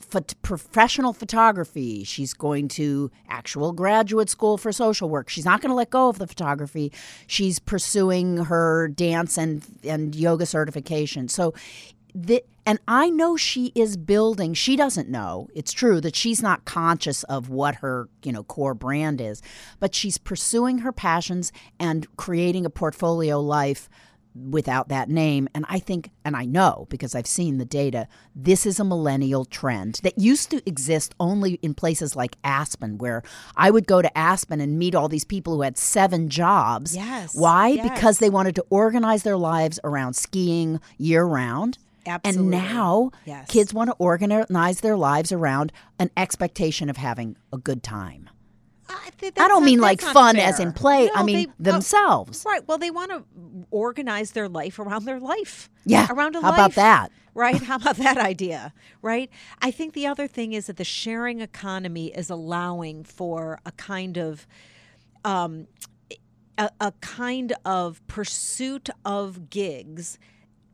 phot- 0.00 0.34
professional 0.42 1.12
photography. 1.12 2.04
She's 2.04 2.34
going 2.34 2.68
to 2.68 3.10
actual 3.28 3.72
graduate 3.72 4.28
school 4.28 4.58
for 4.58 4.72
social 4.72 5.08
work. 5.08 5.28
She's 5.28 5.44
not 5.44 5.60
going 5.60 5.70
to 5.70 5.74
let 5.76 5.90
go 5.90 6.08
of 6.08 6.18
the 6.18 6.26
photography. 6.26 6.92
She's 7.26 7.58
pursuing 7.58 8.44
her 8.44 8.88
dance 8.88 9.38
and 9.38 9.64
and 9.84 10.14
yoga 10.14 10.46
certification. 10.46 11.28
So 11.28 11.54
the, 12.16 12.42
and 12.64 12.78
I 12.88 13.10
know 13.10 13.36
she 13.36 13.72
is 13.74 13.98
building. 13.98 14.54
She 14.54 14.74
doesn't 14.74 15.10
know. 15.10 15.48
It's 15.54 15.72
true 15.72 16.00
that 16.00 16.16
she's 16.16 16.42
not 16.42 16.64
conscious 16.64 17.24
of 17.24 17.50
what 17.50 17.76
her 17.76 18.08
you 18.22 18.32
know 18.32 18.42
core 18.42 18.74
brand 18.74 19.20
is, 19.20 19.42
but 19.80 19.94
she's 19.94 20.16
pursuing 20.16 20.78
her 20.78 20.92
passions 20.92 21.52
and 21.78 22.06
creating 22.16 22.64
a 22.64 22.70
portfolio 22.70 23.38
life 23.38 23.90
without 24.34 24.88
that 24.88 25.08
name. 25.08 25.48
And 25.54 25.64
I 25.68 25.78
think, 25.78 26.10
and 26.24 26.36
I 26.36 26.44
know 26.44 26.86
because 26.90 27.14
I've 27.14 27.26
seen 27.26 27.58
the 27.58 27.64
data, 27.64 28.08
this 28.34 28.66
is 28.66 28.80
a 28.80 28.84
millennial 28.84 29.44
trend 29.44 30.00
that 30.02 30.18
used 30.18 30.50
to 30.50 30.62
exist 30.66 31.14
only 31.20 31.54
in 31.62 31.74
places 31.74 32.16
like 32.16 32.36
Aspen, 32.44 32.98
where 32.98 33.22
I 33.56 33.70
would 33.70 33.86
go 33.86 34.02
to 34.02 34.18
Aspen 34.18 34.60
and 34.60 34.78
meet 34.78 34.94
all 34.94 35.08
these 35.08 35.24
people 35.24 35.54
who 35.54 35.62
had 35.62 35.78
seven 35.78 36.28
jobs. 36.28 36.96
Yes, 36.96 37.34
Why? 37.34 37.68
yes. 37.68 37.90
Because 37.90 38.18
they 38.18 38.30
wanted 38.30 38.54
to 38.56 38.66
organize 38.70 39.22
their 39.22 39.36
lives 39.36 39.78
around 39.84 40.14
skiing 40.14 40.80
year 40.98 41.24
round. 41.24 41.78
Absolutely. 42.06 42.56
And 42.56 42.64
now 42.66 43.10
Yes. 43.24 43.48
kids 43.50 43.74
want 43.74 43.88
to 43.90 43.96
organize 43.98 44.80
their 44.80 44.96
lives 44.96 45.32
around 45.32 45.72
an 45.98 46.10
expectation 46.16 46.88
of 46.88 46.96
having 46.96 47.36
a 47.52 47.58
good 47.58 47.82
time. 47.82 48.30
I, 48.88 49.10
think 49.18 49.40
I 49.40 49.48
don't 49.48 49.62
not- 49.62 49.66
mean 49.66 49.80
like 49.80 50.00
fun 50.00 50.36
fair. 50.36 50.48
as 50.48 50.60
in 50.60 50.72
play. 50.72 51.10
I 51.14 51.22
mean 51.24 51.52
they- 51.58 51.70
oh, 51.70 51.72
themselves. 51.74 52.44
right. 52.46 52.66
Well, 52.68 52.78
they 52.78 52.90
want 52.90 53.10
to 53.10 53.24
organize 53.70 54.30
their 54.32 54.48
life 54.48 54.78
around 54.78 55.04
their 55.06 55.18
life. 55.18 55.68
Yeah, 55.84 56.06
Around 56.10 56.36
a 56.36 56.40
how 56.40 56.50
life. 56.50 56.54
about 56.58 56.72
that? 56.74 57.10
Right? 57.34 57.60
How 57.62 57.76
about 57.76 57.96
that 57.96 58.16
idea? 58.16 58.72
Right? 59.02 59.28
I 59.60 59.70
think 59.70 59.92
the 59.94 60.06
other 60.06 60.26
thing 60.28 60.52
is 60.52 60.66
that 60.68 60.76
the 60.76 60.84
sharing 60.84 61.40
economy 61.40 62.06
is 62.06 62.30
allowing 62.30 63.02
for 63.04 63.58
a 63.66 63.72
kind 63.72 64.16
of 64.16 64.46
um, 65.24 65.66
a, 66.58 66.70
a 66.80 66.92
kind 67.00 67.52
of 67.64 68.06
pursuit 68.06 68.88
of 69.04 69.50
gigs 69.50 70.18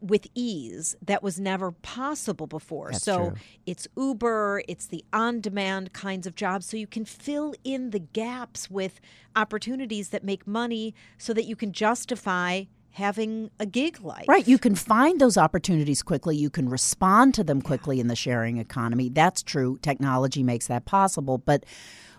with 0.02 0.26
ease 0.34 0.96
that 1.00 1.22
was 1.22 1.38
never 1.38 1.70
possible 1.70 2.46
before. 2.46 2.90
That's 2.90 3.04
so 3.04 3.30
true. 3.30 3.38
it's 3.66 3.86
Uber, 3.96 4.62
it's 4.68 4.86
the 4.86 5.04
on 5.12 5.40
demand 5.40 5.92
kinds 5.92 6.26
of 6.26 6.34
jobs. 6.34 6.66
So 6.66 6.76
you 6.76 6.86
can 6.86 7.04
fill 7.04 7.54
in 7.64 7.90
the 7.90 8.00
gaps 8.00 8.68
with 8.70 9.00
opportunities 9.36 10.08
that 10.10 10.24
make 10.24 10.46
money 10.46 10.94
so 11.18 11.32
that 11.32 11.44
you 11.44 11.56
can 11.56 11.72
justify 11.72 12.64
having 12.92 13.50
a 13.58 13.64
gig 13.64 14.00
life. 14.02 14.26
Right. 14.28 14.46
You 14.46 14.58
can 14.58 14.74
find 14.74 15.20
those 15.20 15.38
opportunities 15.38 16.02
quickly. 16.02 16.36
You 16.36 16.50
can 16.50 16.68
respond 16.68 17.34
to 17.34 17.44
them 17.44 17.62
quickly 17.62 18.00
in 18.00 18.08
the 18.08 18.16
sharing 18.16 18.58
economy. 18.58 19.08
That's 19.08 19.42
true. 19.42 19.78
Technology 19.80 20.42
makes 20.42 20.66
that 20.66 20.84
possible. 20.84 21.38
But 21.38 21.64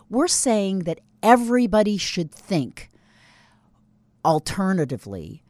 we're 0.10 0.28
saying 0.28 0.80
that 0.80 1.00
everybody 1.22 1.98
should 1.98 2.32
think 2.32 2.90
alternatively 4.26 5.43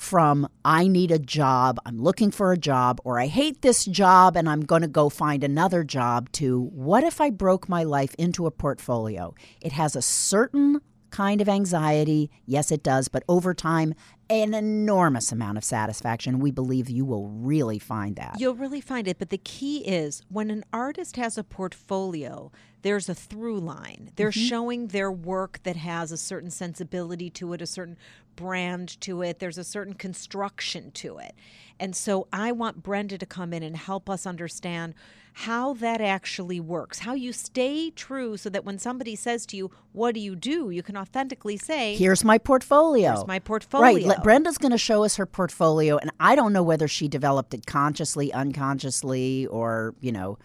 from 0.00 0.48
I 0.64 0.88
need 0.88 1.10
a 1.10 1.18
job, 1.18 1.78
I'm 1.84 1.98
looking 1.98 2.30
for 2.30 2.52
a 2.52 2.56
job, 2.56 3.02
or 3.04 3.20
I 3.20 3.26
hate 3.26 3.60
this 3.60 3.84
job 3.84 4.34
and 4.34 4.48
I'm 4.48 4.62
going 4.62 4.80
to 4.80 4.88
go 4.88 5.10
find 5.10 5.44
another 5.44 5.84
job 5.84 6.32
to 6.32 6.70
what 6.72 7.04
if 7.04 7.20
I 7.20 7.28
broke 7.28 7.68
my 7.68 7.84
life 7.84 8.14
into 8.14 8.46
a 8.46 8.50
portfolio? 8.50 9.34
It 9.60 9.72
has 9.72 9.94
a 9.94 10.00
certain 10.00 10.80
kind 11.10 11.40
of 11.40 11.48
anxiety. 11.48 12.30
Yes, 12.46 12.70
it 12.70 12.82
does. 12.82 13.08
But 13.08 13.24
over 13.28 13.54
time, 13.54 13.94
an 14.30 14.54
enormous 14.54 15.32
amount 15.32 15.58
of 15.58 15.64
satisfaction. 15.64 16.38
We 16.38 16.52
believe 16.52 16.88
you 16.88 17.04
will 17.04 17.26
really 17.28 17.80
find 17.80 18.14
that. 18.16 18.36
You'll 18.38 18.54
really 18.54 18.80
find 18.80 19.08
it. 19.08 19.18
But 19.18 19.30
the 19.30 19.38
key 19.38 19.78
is 19.78 20.22
when 20.28 20.50
an 20.50 20.64
artist 20.72 21.16
has 21.16 21.36
a 21.36 21.42
portfolio, 21.42 22.52
there's 22.82 23.08
a 23.08 23.14
through 23.14 23.58
line. 23.58 24.10
They're 24.14 24.30
mm-hmm. 24.30 24.48
showing 24.48 24.86
their 24.88 25.10
work 25.10 25.60
that 25.64 25.76
has 25.76 26.12
a 26.12 26.16
certain 26.16 26.50
sensibility 26.50 27.28
to 27.30 27.52
it, 27.52 27.60
a 27.60 27.66
certain 27.66 27.98
brand 28.36 29.00
to 29.02 29.22
it, 29.22 29.40
there's 29.40 29.58
a 29.58 29.64
certain 29.64 29.94
construction 29.94 30.92
to 30.92 31.18
it. 31.18 31.34
And 31.78 31.94
so 31.96 32.28
I 32.32 32.52
want 32.52 32.82
Brenda 32.82 33.18
to 33.18 33.26
come 33.26 33.52
in 33.52 33.62
and 33.62 33.76
help 33.76 34.08
us 34.08 34.26
understand 34.26 34.94
how 35.44 35.72
that 35.74 36.00
actually 36.00 36.60
works, 36.60 36.98
how 37.00 37.14
you 37.14 37.32
stay 37.32 37.90
true 37.90 38.36
so 38.36 38.50
that 38.50 38.64
when 38.64 38.78
somebody 38.78 39.16
says 39.16 39.46
to 39.46 39.56
you, 39.56 39.70
What 39.92 40.14
do 40.14 40.20
you 40.20 40.36
do? 40.36 40.70
you 40.70 40.82
can 40.82 40.96
authentically 40.96 41.56
say, 41.56 41.94
Here's 41.96 42.22
my 42.24 42.36
portfolio. 42.38 43.12
Here's 43.12 43.26
my 43.26 43.34
Right. 43.34 43.44
portfolio. 43.44 44.06
let- 44.08 44.22
Brenda's 44.22 44.58
going 44.58 44.72
to 44.72 44.78
show 44.78 45.02
us 45.04 45.16
her 45.16 45.26
portfolio, 45.26 45.96
and 45.96 46.10
I 46.20 46.34
don't 46.34 46.52
know 46.52 46.62
whether 46.62 46.86
she 46.88 47.08
developed 47.08 47.54
it 47.54 47.64
consciously, 47.66 48.32
unconsciously, 48.32 49.46
or 49.46 49.94
you 50.00 50.12
know 50.12 50.38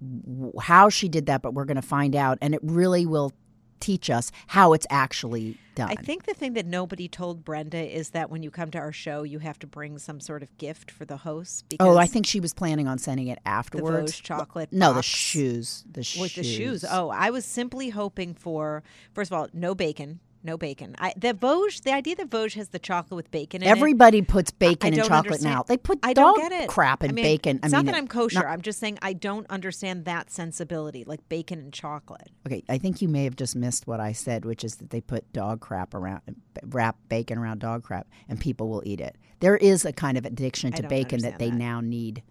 w- 0.00 0.52
how 0.60 0.88
she 0.90 1.08
did 1.08 1.26
that. 1.26 1.40
But 1.42 1.54
we're 1.54 1.64
going 1.64 1.76
to 1.76 1.82
find 1.82 2.14
out, 2.14 2.36
and 2.42 2.54
it 2.54 2.60
really 2.62 3.06
will 3.06 3.32
teach 3.80 4.10
us 4.10 4.30
how 4.48 4.72
it's 4.72 4.86
actually 4.90 5.58
done. 5.74 5.90
I 5.90 5.94
think 5.94 6.24
the 6.24 6.34
thing 6.34 6.54
that 6.54 6.66
nobody 6.66 7.08
told 7.08 7.44
Brenda 7.44 7.78
is 7.78 8.10
that 8.10 8.30
when 8.30 8.42
you 8.42 8.50
come 8.50 8.70
to 8.70 8.78
our 8.78 8.92
show, 8.92 9.22
you 9.22 9.40
have 9.40 9.58
to 9.60 9.66
bring 9.66 9.98
some 9.98 10.20
sort 10.20 10.42
of 10.42 10.56
gift 10.58 10.90
for 10.90 11.04
the. 11.04 11.14
Because 11.24 11.62
Oh, 11.80 11.96
I 11.96 12.06
think 12.06 12.26
she 12.26 12.40
was 12.40 12.52
planning 12.52 12.86
on 12.86 12.98
sending 12.98 13.28
it 13.28 13.38
afterwards. 13.46 14.12
Vosges 14.12 14.22
chocolate 14.22 14.72
No, 14.72 14.92
the 14.92 15.02
shoes. 15.02 15.84
The 15.90 16.02
shoes. 16.02 16.20
with 16.20 16.34
the 16.34 16.42
shoes. 16.42 16.84
Oh, 16.88 17.08
I 17.08 17.30
was 17.30 17.44
simply 17.44 17.90
hoping 17.90 18.34
for 18.34 18.82
first 19.14 19.30
of 19.30 19.38
all, 19.38 19.48
no 19.52 19.74
bacon, 19.74 20.20
no 20.44 20.56
bacon. 20.56 20.94
I, 20.98 21.14
the 21.16 21.32
Vosges, 21.34 21.82
the 21.82 21.92
idea 21.92 22.16
that 22.16 22.30
Vosges 22.30 22.54
has 22.54 22.68
the 22.68 22.78
chocolate 22.78 23.16
with 23.16 23.30
bacon 23.30 23.62
in 23.62 23.68
it. 23.68 23.70
Everybody 23.70 24.22
puts 24.22 24.50
I 24.52 24.54
bacon 24.58 24.94
and 24.94 25.02
chocolate 25.02 25.16
understand. 25.26 25.54
now. 25.54 25.62
They 25.62 25.76
put 25.76 25.98
I 26.02 26.12
dog 26.12 26.36
don't 26.36 26.50
get 26.50 26.62
it. 26.62 26.68
crap 26.68 27.02
and 27.02 27.12
I 27.12 27.14
mean, 27.14 27.24
bacon. 27.24 27.60
It's 27.62 27.72
I 27.72 27.76
not 27.78 27.86
that 27.86 27.94
I'm 27.94 28.06
kosher. 28.08 28.40
not- 28.40 28.46
I'm 28.46 28.60
just 28.62 28.78
saying 28.78 28.98
I 29.02 29.12
don't 29.14 29.46
understand 29.48 30.04
that 30.04 30.30
sensibility, 30.30 31.04
like 31.04 31.28
bacon 31.28 31.58
and 31.58 31.72
chocolate. 31.72 32.30
Okay, 32.46 32.62
I 32.68 32.78
think 32.78 33.00
you 33.02 33.08
may 33.08 33.24
have 33.24 33.36
just 33.36 33.56
missed 33.56 33.86
what 33.86 34.00
I 34.00 34.12
said, 34.12 34.44
which 34.44 34.64
is 34.64 34.76
that 34.76 34.90
they 34.90 35.00
put 35.00 35.32
dog 35.32 35.60
crap 35.60 35.94
around, 35.94 36.20
wrap 36.64 36.96
bacon 37.08 37.38
around 37.38 37.60
dog 37.60 37.82
crap, 37.82 38.06
and 38.28 38.38
people 38.38 38.68
will 38.68 38.82
eat 38.84 39.00
it. 39.00 39.16
There 39.40 39.56
is 39.56 39.84
a 39.84 39.92
kind 39.92 40.16
of 40.18 40.24
addiction 40.24 40.72
to 40.72 40.82
bacon 40.84 41.20
that 41.22 41.38
they 41.38 41.50
that. 41.50 41.56
now 41.56 41.80
need 41.80 42.22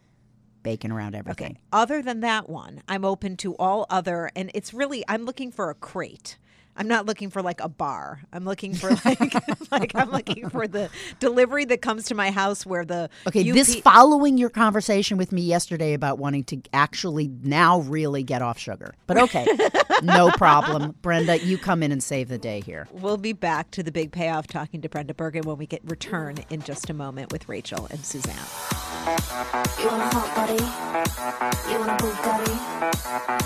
bacon 0.64 0.92
around 0.92 1.14
everything. 1.16 1.52
Okay. 1.52 1.60
Other 1.72 2.02
than 2.02 2.22
that 2.22 2.50
one, 2.50 2.82
I'm 2.88 3.04
open 3.04 3.36
to 3.38 3.56
all 3.58 3.86
other, 3.90 4.32
and 4.36 4.50
it's 4.54 4.74
really 4.74 5.04
I'm 5.08 5.26
looking 5.26 5.52
for 5.52 5.70
a 5.70 5.76
crate. 5.76 6.38
I'm 6.76 6.88
not 6.88 7.06
looking 7.06 7.30
for 7.30 7.42
like 7.42 7.62
a 7.62 7.70
bar. 7.70 8.22
I'm 8.32 8.46
looking 8.46 8.74
for 8.74 8.90
like 9.06 9.72
like 9.72 9.96
I'm 9.96 10.12
looking 10.12 10.50
for 10.50 10.68
the 10.68 10.90
delivery 11.20 11.66
that 11.66 11.82
comes 11.82 12.06
to 12.06 12.16
my 12.16 12.32
house 12.32 12.66
where 12.66 12.86
the 12.86 13.10
Okay, 13.28 13.48
UP 13.48 13.56
this 13.56 13.76
following 13.76 14.38
your 14.38 14.50
conversation 14.50 15.18
with 15.18 15.32
me 15.32 15.42
yesterday 15.42 15.94
about 15.94 16.18
wanting 16.18 16.44
to 16.46 16.62
actually 16.74 17.30
now 17.44 17.80
really 17.82 18.24
get 18.24 18.42
off 18.42 18.58
sugar. 18.58 18.96
But 19.08 19.18
okay, 19.18 19.46
no 20.04 20.32
problem. 20.32 20.96
Brenda, 21.02 21.40
you 21.40 21.58
come 21.58 21.84
in 21.84 21.92
and 21.92 22.02
save 22.02 22.30
the 22.30 22.38
day 22.38 22.62
here. 22.62 22.88
We'll 22.92 23.18
be 23.18 23.34
back 23.34 23.72
to 23.72 23.84
the 23.84 23.92
big 23.92 24.12
payoff 24.12 24.48
talking 24.48 24.82
to 24.82 24.90
Brenda 24.90 25.14
Bergen 25.14 25.44
when 25.44 25.58
we 25.58 25.68
get 25.68 25.82
return 25.86 26.38
in 26.50 26.62
just 26.62 26.90
a 26.90 26.94
moment 26.94 27.32
with 27.32 27.48
Rachel 27.48 27.88
and 27.90 28.04
Suzanne. 28.06 28.83
You 29.04 29.10
want 29.10 30.00
a 30.00 30.08
hot 30.16 30.30
body? 30.34 30.64
You 31.68 31.76
want 31.78 31.92
a 31.92 31.96
Bugatti? 32.00 32.56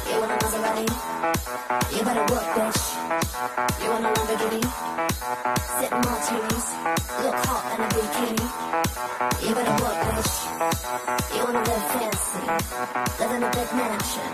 You 0.06 0.20
want 0.22 0.32
a 0.32 0.38
Maserati? 0.38 0.86
You 1.98 2.02
better 2.06 2.26
work, 2.30 2.48
bitch. 2.54 2.82
You 3.82 3.90
want 3.90 4.06
a 4.06 4.10
Lamborghini? 4.14 4.62
Sitting 5.80 6.02
martinis, 6.06 6.68
look 7.26 7.38
hot 7.42 7.64
in 7.74 7.82
a 7.82 7.90
bikini. 7.90 8.46
You 9.42 9.52
better 9.58 9.76
work, 9.82 9.98
bitch. 10.06 10.34
You 11.34 11.42
wanna 11.44 11.64
live 11.66 11.86
fancy, 11.90 12.44
live 13.18 13.34
in 13.34 13.42
a 13.42 13.50
big 13.50 13.70
mansion, 13.74 14.30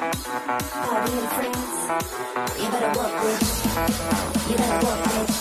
party 0.84 1.12
in. 1.24 1.80
You 2.60 2.68
better 2.68 2.92
work, 3.00 3.14
bitch. 3.24 3.48
You 4.50 4.56
better 4.60 4.80
work, 4.84 5.00
bitch. 5.08 5.40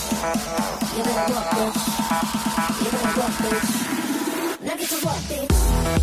You 0.97 1.03
better 1.03 1.35
work, 1.35 1.51
bitch. 1.51 1.92
You're 5.93 6.01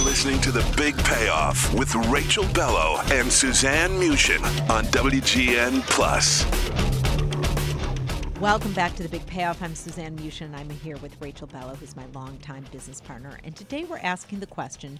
listening 0.00 0.40
to 0.40 0.50
The 0.50 0.64
Big 0.74 0.96
Payoff 1.04 1.74
with 1.74 1.94
Rachel 2.06 2.46
Bello 2.54 2.98
and 3.10 3.30
Suzanne 3.30 3.98
Mushin 3.98 4.42
on 4.70 4.84
WGN 4.86 5.82
Plus. 5.82 6.46
Welcome 8.40 8.72
back 8.72 8.94
to 8.94 9.02
the 9.02 9.08
Big 9.10 9.26
Payoff. 9.26 9.62
I'm 9.62 9.74
Suzanne 9.74 10.16
Mushin, 10.16 10.46
and 10.46 10.56
I'm 10.56 10.70
here 10.70 10.96
with 10.96 11.14
Rachel 11.20 11.46
Bello, 11.46 11.74
who's 11.74 11.94
my 11.94 12.06
longtime 12.14 12.64
business 12.72 13.02
partner. 13.02 13.38
And 13.44 13.54
today 13.54 13.84
we're 13.84 13.98
asking 13.98 14.40
the 14.40 14.46
question 14.46 14.98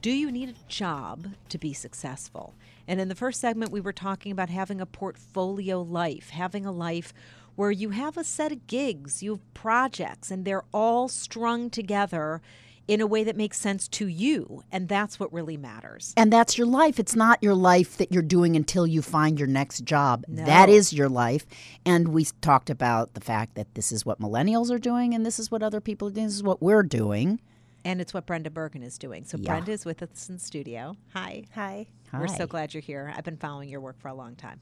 Do 0.00 0.10
you 0.10 0.32
need 0.32 0.48
a 0.48 0.54
job 0.66 1.28
to 1.50 1.58
be 1.58 1.72
successful? 1.72 2.54
And 2.88 3.00
in 3.00 3.06
the 3.06 3.14
first 3.14 3.40
segment, 3.40 3.70
we 3.70 3.80
were 3.80 3.92
talking 3.92 4.32
about 4.32 4.50
having 4.50 4.80
a 4.80 4.86
portfolio 4.86 5.80
life, 5.80 6.30
having 6.30 6.66
a 6.66 6.72
life 6.72 7.14
where 7.56 7.70
you 7.70 7.90
have 7.90 8.16
a 8.16 8.24
set 8.24 8.52
of 8.52 8.66
gigs, 8.66 9.22
you 9.22 9.32
have 9.32 9.54
projects, 9.54 10.30
and 10.30 10.44
they're 10.44 10.64
all 10.72 11.08
strung 11.08 11.70
together 11.70 12.40
in 12.88 13.00
a 13.00 13.06
way 13.06 13.24
that 13.24 13.36
makes 13.36 13.58
sense 13.58 13.86
to 13.88 14.06
you. 14.06 14.62
And 14.72 14.88
that's 14.88 15.20
what 15.20 15.32
really 15.32 15.56
matters. 15.56 16.12
And 16.16 16.32
that's 16.32 16.58
your 16.58 16.66
life. 16.66 16.98
It's 16.98 17.14
not 17.14 17.42
your 17.42 17.54
life 17.54 17.96
that 17.96 18.12
you're 18.12 18.22
doing 18.22 18.56
until 18.56 18.86
you 18.86 19.02
find 19.02 19.38
your 19.38 19.48
next 19.48 19.84
job. 19.84 20.24
No. 20.28 20.44
That 20.44 20.68
is 20.68 20.92
your 20.92 21.08
life. 21.08 21.46
And 21.86 22.08
we 22.08 22.24
talked 22.40 22.70
about 22.70 23.14
the 23.14 23.20
fact 23.20 23.54
that 23.54 23.74
this 23.74 23.92
is 23.92 24.04
what 24.04 24.20
millennials 24.20 24.70
are 24.70 24.78
doing 24.78 25.14
and 25.14 25.24
this 25.24 25.38
is 25.38 25.50
what 25.50 25.62
other 25.62 25.80
people 25.80 26.08
are 26.08 26.10
doing. 26.10 26.26
This 26.26 26.34
is 26.34 26.42
what 26.42 26.60
we're 26.60 26.82
doing. 26.82 27.40
And 27.84 28.00
it's 28.00 28.14
what 28.14 28.26
Brenda 28.26 28.50
Bergen 28.50 28.82
is 28.82 28.98
doing. 28.98 29.24
So 29.24 29.38
Yeah. 29.38 29.52
Brenda 29.52 29.72
is 29.72 29.84
with 29.84 30.02
us 30.02 30.28
in 30.28 30.38
studio. 30.38 30.96
Hi. 31.14 31.44
Hi. 31.54 31.86
We're 32.12 32.28
so 32.28 32.46
glad 32.46 32.74
you're 32.74 32.82
here. 32.82 33.12
I've 33.16 33.24
been 33.24 33.38
following 33.38 33.68
your 33.70 33.80
work 33.80 33.98
for 33.98 34.08
a 34.08 34.14
long 34.14 34.36
time. 34.36 34.60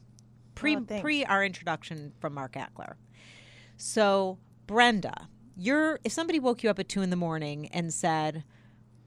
Pre 0.61 0.75
Oh, 0.77 0.83
thanks. 0.87 1.01
pre 1.01 1.25
our 1.25 1.43
introduction 1.43 2.13
from 2.19 2.33
Mark 2.33 2.53
Ackler. 2.53 2.93
So 3.77 4.37
Brenda, 4.67 5.27
you're 5.57 5.99
if 6.03 6.11
somebody 6.11 6.39
woke 6.39 6.63
you 6.63 6.69
up 6.69 6.79
at 6.79 6.87
two 6.87 7.01
in 7.01 7.09
the 7.09 7.15
morning 7.15 7.67
and 7.73 7.93
said, 7.93 8.43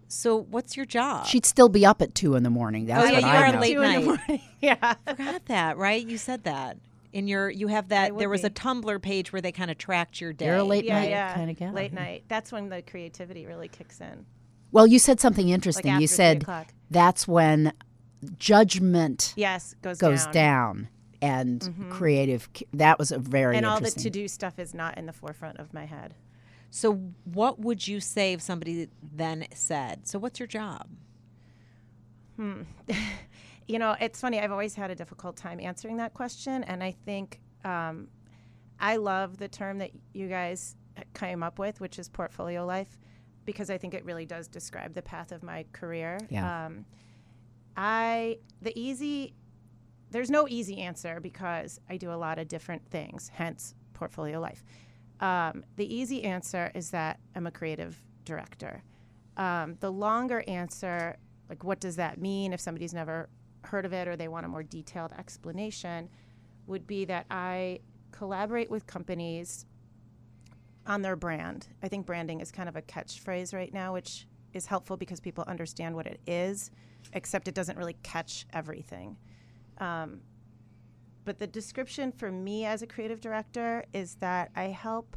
"So 0.09 0.37
what's 0.51 0.77
your 0.77 0.87
job?" 0.87 1.27
She'd 1.27 1.47
still 1.47 1.69
be 1.69 1.87
up 1.87 2.03
at 2.03 2.15
two 2.15 2.35
in 2.35 2.43
the 2.43 2.51
morning. 2.51 2.87
That's 2.87 3.03
oh 3.03 3.07
yeah, 3.07 3.13
what 3.15 3.23
you 3.23 3.29
I 3.29 3.49
are 3.49 3.53
know. 3.53 3.61
late 3.61 3.75
Two 3.75 4.17
night. 4.27 4.41
yeah. 4.61 4.95
Forgot 5.07 5.47
that, 5.47 5.77
right? 5.77 6.05
You 6.07 6.19
said 6.19 6.45
that 6.45 6.77
in 7.13 7.29
your. 7.29 7.49
You 7.51 7.69
have 7.69 7.89
that. 7.89 8.17
There 8.19 8.29
was 8.29 8.45
a. 8.45 8.51
Tumblr 8.51 9.01
page 9.03 9.33
where 9.33 9.41
they 9.43 9.53
kind 9.53 9.71
of 9.71 9.79
tracked 9.79 10.21
your 10.21 10.33
day. 10.33 10.47
You're 10.47 10.57
a 10.57 10.65
late 10.65 10.85
Yeah, 10.85 11.01
night 11.01 11.11
yeah. 11.11 11.35
kind 11.35 11.51
of 11.51 11.57
gal. 11.57 11.73
Late 11.73 11.93
night. 11.93 12.25
That's 12.29 12.51
when 12.53 12.69
the 12.69 12.83
creativity 12.83 13.47
really 13.47 13.69
kicks 13.69 14.01
in. 14.01 14.27
Well, 14.73 14.87
you 14.89 14.99
said 14.99 15.21
something 15.21 15.49
interesting. 15.49 15.89
after 15.93 16.01
you 16.01 16.09
said 16.09 16.45
that's 16.91 17.29
when 17.29 17.73
judgment 18.39 19.33
Yes, 19.37 19.75
goes 19.83 19.99
goes 19.99 20.25
down. 20.25 20.33
down, 20.33 20.89
and 21.25 21.91
creative. 21.91 22.49
That 22.73 22.99
was 22.99 23.13
a 23.13 23.19
very 23.19 23.57
And 23.57 23.67
all 23.67 23.81
the 23.81 23.91
to 23.91 24.11
do 24.11 24.29
stuff 24.29 24.59
is 24.59 24.75
not 24.75 24.99
in 24.99 25.07
the 25.07 25.13
forefront 25.13 25.59
of 25.59 25.73
my 25.73 25.87
head. 25.87 26.15
So, 26.71 26.95
what 27.25 27.61
would 27.61 27.87
you 27.87 28.01
say 28.01 28.33
if 28.33 28.41
somebody 28.41 28.89
then 29.03 29.47
said, 29.55 30.07
"So 30.07 30.19
what's 30.19 30.39
your 30.39 30.49
job?" 30.49 30.89
You 33.67 33.79
know, 33.79 33.97
it's 33.99 34.21
funny. 34.21 34.39
I've 34.41 34.53
always 34.53 34.75
had 34.75 34.91
a 34.91 34.95
difficult 34.95 35.37
time 35.37 35.59
answering 35.59 35.97
that 35.97 36.13
question, 36.13 36.65
and 36.65 36.85
I 36.85 36.91
think 36.91 37.41
um, 37.65 38.09
I 38.79 38.97
love 38.97 39.39
the 39.39 39.49
term 39.49 39.79
that 39.79 39.91
you 40.13 40.29
guys 40.29 40.77
came 41.15 41.43
up 41.43 41.59
with, 41.59 41.81
which 41.81 41.99
is 41.99 42.11
portfolio 42.11 42.67
life, 42.67 42.99
because 43.47 43.71
I 43.71 43.79
think 43.79 43.95
it 43.95 44.05
really 44.05 44.27
does 44.27 44.49
describe 44.49 44.93
the 44.93 45.01
path 45.01 45.33
of 45.33 45.43
my 45.43 45.65
career. 45.73 46.19
Yeah. 46.29 46.67
Um, 46.67 46.85
I 47.75 48.39
the 48.61 48.79
easy 48.79 49.33
there's 50.15 50.31
no 50.31 50.47
easy 50.49 50.79
answer 50.79 51.19
because 51.21 51.81
I 51.91 51.97
do 51.97 52.13
a 52.13 52.15
lot 52.15 52.39
of 52.39 52.47
different 52.47 52.89
things, 52.89 53.33
hence 53.35 53.75
portfolio 53.95 54.39
life. 54.39 54.65
Um, 55.19 55.65
the 55.75 55.93
easy 55.93 56.23
answer 56.23 56.71
is 56.73 56.91
that 56.91 57.19
I'm 57.35 57.49
a 57.49 57.51
creative 57.51 58.01
director. 58.25 58.85
Um, 59.37 59.77
the 59.81 59.91
longer 59.91 60.45
answer, 60.47 61.17
like 61.49 61.65
what 61.65 61.81
does 61.81 61.97
that 61.97 62.21
mean 62.21 62.53
if 62.53 62.61
somebody's 62.61 62.95
never 62.95 63.29
heard 63.63 63.85
of 63.85 63.93
it 63.93 64.07
or 64.07 64.15
they 64.15 64.29
want 64.29 64.47
a 64.47 64.49
more 64.49 64.63
detailed 64.63 65.13
explanation, 65.19 66.09
would 66.69 66.87
be 66.87 67.05
that 67.07 67.27
I 67.29 67.81
collaborate 68.13 68.71
with 68.71 68.87
companies 68.87 69.67
on 70.87 71.03
their 71.03 71.17
brand. 71.17 71.67
I 71.83 71.89
think 71.89 72.07
branding 72.07 72.41
is 72.41 72.53
kind 72.53 72.69
of 72.69 72.77
a 72.77 72.83
catchphrase 72.83 73.53
right 73.53 73.75
now, 73.75 73.95
which 73.95 74.29
is 74.53 74.67
helpful 74.67 74.97
because 74.97 75.19
people 75.19 75.43
understand 75.49 75.97
what 75.97 76.07
it 76.07 76.21
is, 76.25 76.71
except 77.15 77.49
it 77.49 77.55
doesn't 77.57 77.77
really 77.77 77.97
catch 78.05 78.47
everything. 78.53 79.17
Um, 79.79 80.21
but 81.25 81.39
the 81.39 81.47
description 81.47 82.13
for 82.13 82.31
me 82.31 82.67
as 82.67 82.83
a 82.83 82.87
creative 82.87 83.21
director 83.21 83.85
is 83.93 84.17
that 84.17 84.51
I 84.55 84.65
help 84.65 85.17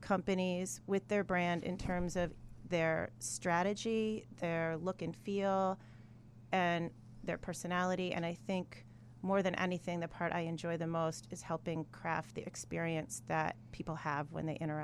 companies 0.00 0.80
with 0.86 1.06
their 1.08 1.24
brand 1.24 1.64
in 1.64 1.76
terms 1.76 2.16
of 2.16 2.32
their 2.68 3.10
strategy, 3.18 4.26
their 4.38 4.76
look 4.76 5.02
and 5.02 5.16
feel, 5.16 5.78
and 6.52 6.90
their 7.24 7.38
personality. 7.38 8.12
And 8.12 8.24
I 8.24 8.36
think 8.46 8.86
more 9.22 9.42
than 9.42 9.54
anything, 9.56 10.00
the 10.00 10.08
part 10.08 10.32
I 10.32 10.40
enjoy 10.40 10.76
the 10.76 10.86
most 10.86 11.26
is 11.30 11.42
helping 11.42 11.84
craft 11.90 12.34
the 12.34 12.46
experience 12.46 13.22
that 13.26 13.56
people 13.72 13.94
have 13.96 14.30
when 14.30 14.46
they 14.46 14.56
interact. 14.56 14.83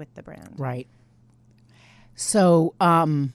With 0.00 0.12
the 0.14 0.22
brand. 0.24 0.54
Right. 0.58 0.88
So, 2.16 2.74
um, 2.80 3.32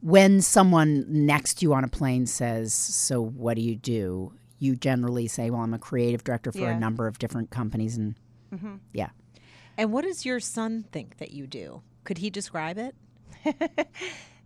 when 0.00 0.40
someone 0.40 1.04
next 1.08 1.54
to 1.54 1.62
you 1.64 1.74
on 1.74 1.82
a 1.84 1.88
plane 1.88 2.26
says, 2.26 2.72
"So, 2.72 3.20
what 3.20 3.54
do 3.56 3.62
you 3.62 3.74
do?" 3.74 4.32
You 4.58 4.76
generally 4.76 5.26
say, 5.26 5.50
"Well, 5.50 5.62
I'm 5.62 5.74
a 5.74 5.78
creative 5.78 6.22
director 6.22 6.52
for 6.52 6.60
Yeah. 6.60 6.76
a 6.76 6.78
number 6.78 7.06
of 7.06 7.18
different 7.18 7.50
companies," 7.50 7.96
and 7.96 8.14
mm-hmm. 8.54 8.76
yeah, 8.92 9.10
And 9.76 9.92
what 9.92 10.04
does 10.04 10.24
your 10.24 10.40
son 10.40 10.84
think 10.92 11.16
that 11.18 11.32
you 11.32 11.46
do? 11.46 11.82
Could 12.04 12.18
he 12.18 12.30
describe 12.30 12.76
it? 12.78 12.94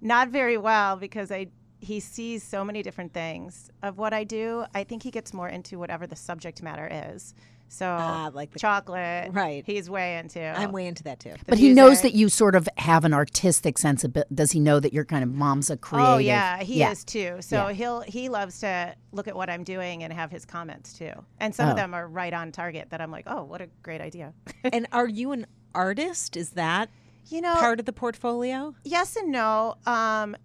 Not 0.00 0.28
very 0.28 0.56
well 0.56 0.96
because 0.96 1.30
I 1.30 1.48
he 1.80 2.00
sees 2.00 2.42
so 2.42 2.64
many 2.64 2.82
different 2.82 3.12
things 3.12 3.70
of 3.82 3.98
what 3.98 4.14
I 4.14 4.24
do. 4.24 4.64
I 4.74 4.84
think 4.84 5.02
he 5.02 5.10
gets 5.10 5.34
more 5.34 5.48
into 5.48 5.78
whatever 5.78 6.06
the 6.06 6.16
subject 6.16 6.62
matter 6.62 6.88
is. 7.12 7.34
So 7.74 7.86
Ah, 7.98 8.30
like 8.32 8.52
the- 8.52 8.58
chocolate, 8.58 9.32
Right. 9.32 9.64
He's 9.66 9.90
way 9.90 10.18
into. 10.18 10.40
I'm 10.40 10.70
way 10.72 10.86
into 10.86 11.02
that 11.04 11.18
too. 11.20 11.30
the 11.30 11.38
but 11.48 11.58
he 11.58 11.72
knows 11.74 12.02
that 12.02 12.14
you 12.14 12.28
sort 12.28 12.54
of 12.54 12.68
have 12.78 13.04
an 13.04 13.12
artistic 13.12 13.78
sensibility. 13.78 14.32
Does 14.34 14.52
he 14.52 14.60
know 14.60 14.78
that 14.80 14.92
you're 14.92 15.04
kind 15.04 15.24
of 15.24 15.30
mom's 15.30 15.70
a 15.70 15.76
creative? 15.76 16.08
Oh 16.14 16.18
yeah, 16.18 16.62
he 16.62 16.78
Yeah. 16.80 16.90
is 16.92 17.04
too. 17.04 17.38
So 17.40 17.68
Yeah. 17.68 17.72
he'll 17.72 18.00
he 18.02 18.28
loves 18.28 18.60
to 18.60 18.94
look 19.12 19.26
at 19.28 19.34
what 19.36 19.50
I'm 19.50 19.64
doing 19.64 20.02
and 20.04 20.12
have 20.12 20.30
his 20.30 20.44
comments 20.44 20.92
too. 20.92 21.12
And 21.40 21.54
some 21.54 21.68
Oh. 21.68 21.70
of 21.72 21.76
them 21.76 21.94
are 21.94 22.06
right 22.06 22.32
on 22.32 22.52
target. 22.52 22.90
That 22.90 23.00
I'm 23.00 23.10
like, 23.10 23.24
oh, 23.26 23.42
what 23.44 23.60
a 23.60 23.68
great 23.82 24.00
idea. 24.00 24.32
and 24.72 24.86
are 24.92 25.08
you 25.08 25.32
an 25.32 25.46
artist? 25.74 26.36
Is 26.36 26.50
that 26.50 26.88
you 27.28 27.40
know, 27.40 27.54
part 27.54 27.80
of 27.80 27.86
the 27.86 27.92
portfolio? 27.92 28.74
yes 28.84 29.16
and 29.16 29.32
no. 29.32 29.76
Um, 29.86 30.36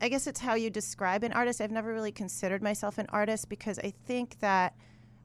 I 0.00 0.08
guess 0.08 0.26
it's 0.26 0.40
how 0.40 0.54
you 0.54 0.70
describe 0.70 1.22
an 1.22 1.32
artist. 1.32 1.60
I've 1.60 1.70
never 1.70 1.92
really 1.92 2.12
considered 2.12 2.62
myself 2.62 2.98
an 2.98 3.06
artist 3.10 3.48
because 3.48 3.78
I 3.78 3.92
think 4.06 4.40
that 4.40 4.74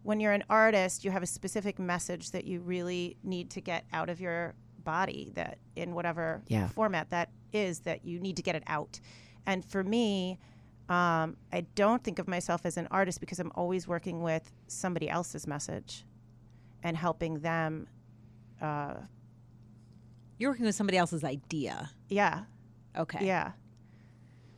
when 0.04 0.20
you're 0.20 0.32
an 0.34 0.44
artist, 0.50 1.04
you 1.04 1.12
have 1.12 1.24
a 1.24 1.28
specific 1.28 1.78
message 1.80 2.32
that 2.32 2.46
you 2.46 2.62
really 2.62 3.18
need 3.24 3.50
to 3.52 3.62
get 3.62 3.86
out 3.94 4.10
of 4.10 4.20
your 4.22 4.54
body 4.84 5.32
that 5.36 5.58
in 5.76 5.94
whatever 5.94 6.42
Yeah. 6.48 6.68
format 6.70 7.10
that 7.10 7.30
is 7.52 7.80
that 7.82 8.06
you 8.06 8.20
need 8.20 8.36
to 8.38 8.42
get 8.42 8.56
it 8.56 8.64
out. 8.68 9.00
And 9.46 9.64
for 9.66 9.84
me, 9.84 10.40
um, 10.88 11.38
I 11.52 11.62
don't 11.76 12.04
think 12.04 12.18
of 12.18 12.28
myself 12.28 12.66
as 12.66 12.78
an 12.78 12.88
artist 12.92 13.20
because 13.20 13.40
I'm 13.40 13.52
always 13.56 13.88
working 13.88 14.22
with 14.24 14.52
somebody 14.68 15.10
else's 15.10 15.46
message 15.46 16.06
and 16.82 16.96
helping 16.98 17.40
them. 17.40 17.88
Uh, 18.62 18.96
You're 20.38 20.52
working 20.52 20.66
with 20.66 20.76
somebody 20.76 20.98
else's 20.98 21.24
idea. 21.24 21.92
yeah, 22.08 22.46
Okay. 22.98 23.26
yeah. 23.26 23.52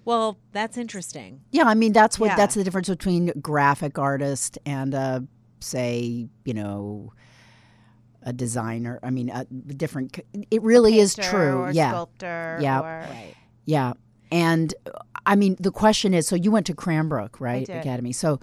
Well, 0.05 0.37
that's 0.51 0.77
interesting. 0.77 1.41
Yeah, 1.51 1.63
I 1.65 1.73
mean 1.75 1.93
that's 1.93 2.17
what 2.19 2.27
Yeah. 2.27 2.35
that's 2.35 2.55
the 2.55 2.63
difference 2.63 2.89
between 2.89 3.27
graphic 3.41 3.97
artist 3.99 4.57
and 4.65 4.93
a 4.93 5.23
say, 5.59 6.27
you 6.43 6.53
know, 6.53 7.13
a 8.23 8.33
designer. 8.33 8.99
I 9.03 9.09
mean, 9.11 9.29
a 9.29 9.45
different. 9.45 10.19
It 10.49 10.61
really 10.63 10.99
is 10.99 11.15
true. 11.15 11.57
Or 11.59 11.71
yeah, 11.71 11.91
Sculptor. 11.91 12.57
Yeah. 12.61 12.79
Or, 12.79 12.83
Right. 13.09 13.33
yeah. 13.65 13.93
And 14.31 14.73
I 15.25 15.35
mean, 15.35 15.55
the 15.59 15.71
question 15.71 16.13
is: 16.13 16.27
so 16.27 16.35
you 16.35 16.51
went 16.51 16.65
to 16.67 16.73
Cranbrook, 16.73 17.39
right, 17.39 17.65
did. 17.65 17.75
Academy? 17.77 18.11
So 18.11 18.39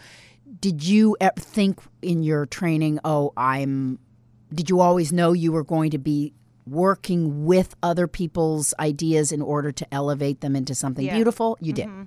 did 0.60 0.82
you 0.84 1.16
e- 1.22 1.26
think 1.36 1.80
in 2.02 2.22
your 2.22 2.46
training, 2.46 2.98
oh, 3.04 3.32
I'm? 3.36 3.98
Did 4.54 4.70
you 4.70 4.80
always 4.80 5.12
know 5.12 5.32
you 5.32 5.52
were 5.52 5.64
going 5.64 5.90
to 5.90 5.98
be 5.98 6.32
working 6.70 7.44
with 7.44 7.74
other 7.82 8.06
people's 8.06 8.74
ideas 8.78 9.32
in 9.32 9.42
order 9.42 9.72
to 9.72 9.94
elevate 9.94 10.40
them 10.40 10.54
into 10.56 10.74
something 10.74 11.04
Yeah. 11.06 11.14
beautiful? 11.14 11.56
You 11.60 11.72
did. 11.72 11.86
Mm-hmm. 11.86 12.02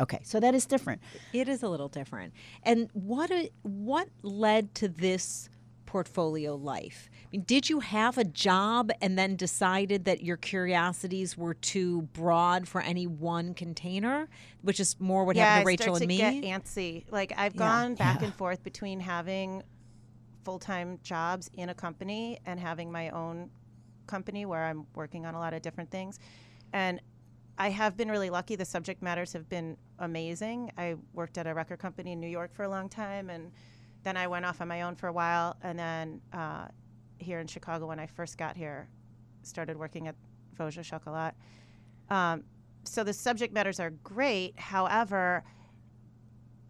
Okay, 0.00 0.20
so 0.24 0.40
that 0.40 0.54
is 0.54 0.64
different. 0.66 1.00
It 1.32 1.48
is 1.48 1.62
a 1.62 1.68
little 1.68 1.88
different. 1.88 2.32
And 2.62 2.88
what 2.94 3.30
a, 3.30 3.50
what 3.62 4.08
led 4.22 4.74
to 4.76 4.88
this 4.88 5.50
portfolio 5.84 6.54
life. 6.56 7.10
I 7.24 7.28
mean, 7.32 7.42
did 7.42 7.68
you 7.68 7.80
have 7.80 8.16
a 8.16 8.24
job 8.24 8.90
and 9.02 9.18
then 9.18 9.36
decided 9.36 10.06
that 10.06 10.22
your 10.22 10.38
curiosities 10.38 11.36
were 11.36 11.52
too 11.52 12.02
broad 12.14 12.66
for 12.66 12.80
any 12.80 13.06
one 13.06 13.52
container, 13.52 14.28
which 14.62 14.80
is 14.80 14.96
more 14.98 15.24
what 15.26 15.36
yeah, 15.36 15.44
happened 15.44 15.64
to 15.64 15.68
I 15.68 15.72
Rachel 15.72 15.96
start 15.96 16.00
and 16.02 16.08
me? 16.08 16.16
to 16.16 16.40
get 16.40 16.44
antsy. 16.64 17.04
Like 17.10 17.34
I've 17.36 17.54
Yeah. 17.54 17.58
gone 17.58 17.94
back 17.94 18.22
and 18.22 18.34
forth 18.34 18.62
between 18.64 19.00
having 19.00 19.62
full 20.44 20.58
time 20.58 20.98
jobs 21.02 21.50
in 21.52 21.68
a 21.68 21.74
company 21.74 22.38
and 22.46 22.58
having 22.58 22.90
my 22.90 23.10
own 23.10 23.50
company 24.06 24.46
where 24.46 24.64
I'm 24.64 24.86
working 24.94 25.26
on 25.26 25.34
a 25.34 25.38
lot 25.38 25.54
of 25.54 25.62
different 25.62 25.90
things. 25.90 26.18
And 26.72 27.00
I 27.58 27.70
have 27.70 27.96
been 27.96 28.10
really 28.10 28.30
lucky. 28.30 28.56
The 28.56 28.64
subject 28.64 29.02
matters 29.02 29.32
have 29.32 29.48
been 29.48 29.76
amazing. 29.98 30.72
I 30.78 30.96
worked 31.12 31.38
at 31.38 31.46
a 31.46 31.54
record 31.54 31.78
company 31.78 32.12
in 32.12 32.20
New 32.20 32.28
York 32.28 32.54
for 32.54 32.64
a 32.64 32.68
long 32.68 32.88
time, 32.88 33.30
and 33.30 33.52
then 34.02 34.16
I 34.16 34.26
went 34.26 34.44
off 34.44 34.60
on 34.60 34.68
my 34.68 34.82
own 34.82 34.96
for 34.96 35.08
a 35.08 35.12
while. 35.12 35.56
And 35.62 35.78
then 35.78 36.20
uh, 36.32 36.68
here 37.18 37.40
in 37.40 37.46
Chicago, 37.46 37.86
when 37.86 38.00
I 38.00 38.06
first 38.06 38.38
got 38.38 38.56
here, 38.56 38.88
started 39.42 39.76
working 39.76 40.08
at 40.08 40.14
Vosges 40.58 40.84
Chocolat. 40.84 41.34
Um, 42.10 42.44
so 42.84 43.04
the 43.04 43.12
subject 43.12 43.52
matters 43.54 43.78
are 43.78 43.90
great. 43.90 44.58
However, 44.58 45.44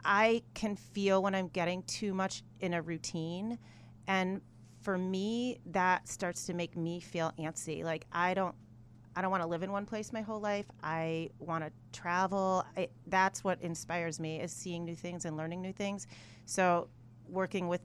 I 0.05 0.43
can 0.55 0.77
feel 0.77 1.23
when 1.23 1.35
I'm 1.35 1.49
getting 1.49 1.85
too 1.85 2.13
much 2.13 2.43
in 2.61 2.75
a 2.75 2.83
routine. 2.83 3.59
And 4.09 4.41
for 4.83 4.99
me, 4.99 5.59
that 5.67 6.09
starts 6.09 6.47
to 6.47 6.55
make 6.55 6.77
me 6.77 7.01
feel 7.01 7.33
antsy. 7.39 7.85
Like 7.85 8.07
I 8.13 8.35
don't 8.35 8.55
I 9.15 9.23
don't 9.23 9.31
want 9.31 9.43
to 9.43 9.49
live 9.49 9.63
in 9.63 9.71
one 9.73 9.87
place 9.87 10.13
my 10.13 10.23
whole 10.23 10.41
life. 10.41 10.67
I 10.83 11.31
want 11.39 11.65
to 11.65 11.71
travel. 11.93 12.65
I, 12.77 12.89
that's 13.07 13.45
what 13.45 13.61
inspires 13.61 14.19
me 14.19 14.41
is 14.41 14.53
seeing 14.53 14.85
new 14.85 14.95
things 14.95 15.25
and 15.25 15.37
learning 15.37 15.61
new 15.61 15.73
things. 15.73 16.07
So 16.47 16.89
working 17.29 17.69
with 17.69 17.83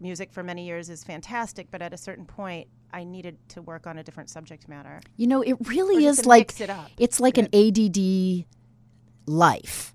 music 0.00 0.32
for 0.32 0.42
many 0.42 0.66
years 0.66 0.90
is 0.90 1.04
fantastic, 1.04 1.68
but 1.70 1.82
at 1.82 1.92
a 1.92 1.96
certain 1.96 2.26
point 2.26 2.68
I 2.92 3.04
needed 3.04 3.36
to 3.50 3.62
work 3.62 3.86
on 3.86 3.98
a 3.98 4.02
different 4.02 4.28
subject 4.30 4.68
matter. 4.68 5.00
You 5.16 5.26
know, 5.26 5.42
it 5.42 5.56
really 5.68 6.04
is 6.04 6.26
like 6.26 6.60
it 6.60 6.70
it's 6.98 7.20
like 7.20 7.38
an 7.38 7.48
ADD 7.52 8.46
life. 9.26 9.92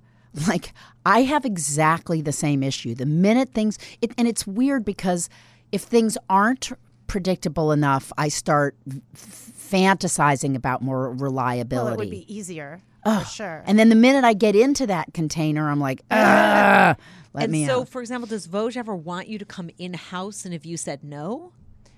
Like 0.47 0.73
I 1.05 1.23
have 1.23 1.43
exactly 1.43 2.21
the 2.21 2.31
same 2.31 2.63
issue. 2.63 2.95
The 2.95 3.05
minute 3.05 3.49
things 3.49 3.77
it, 4.01 4.13
and 4.17 4.29
it's 4.29 4.47
weird 4.47 4.85
because 4.85 5.27
if 5.71 5.83
things 5.83 6.17
aren't 6.29 6.71
predictable 7.07 7.71
enough, 7.71 8.11
I 8.17 8.27
start 8.29 8.75
f- 8.87 9.51
fantasizing 9.71 10.55
about 10.55 10.81
more 10.81 11.11
reliability. 11.13 11.85
Well, 11.85 11.93
it 11.93 11.97
would 11.97 12.09
be 12.09 12.33
easier 12.33 12.81
Ugh. 13.03 13.23
for 13.23 13.29
sure. 13.29 13.63
And 13.65 13.77
then 13.79 13.89
the 13.89 13.95
minute 13.95 14.23
I 14.23 14.33
get 14.33 14.55
into 14.55 14.87
that 14.87 15.13
container, 15.13 15.69
I'm 15.69 15.79
like, 15.79 16.01
ah, 16.11 16.95
let 17.33 17.43
and 17.43 17.51
me 17.51 17.65
so, 17.65 17.81
out. 17.81 17.89
for 17.89 18.01
example, 18.01 18.27
does 18.27 18.47
Vosges 18.47 18.77
ever 18.77 18.95
want 18.95 19.27
you 19.27 19.37
to 19.39 19.45
come 19.45 19.69
in 19.77 19.93
house? 19.93 20.45
And 20.45 20.53
if 20.53 20.65
you 20.65 20.77
said 20.77 21.03
no, 21.03 21.51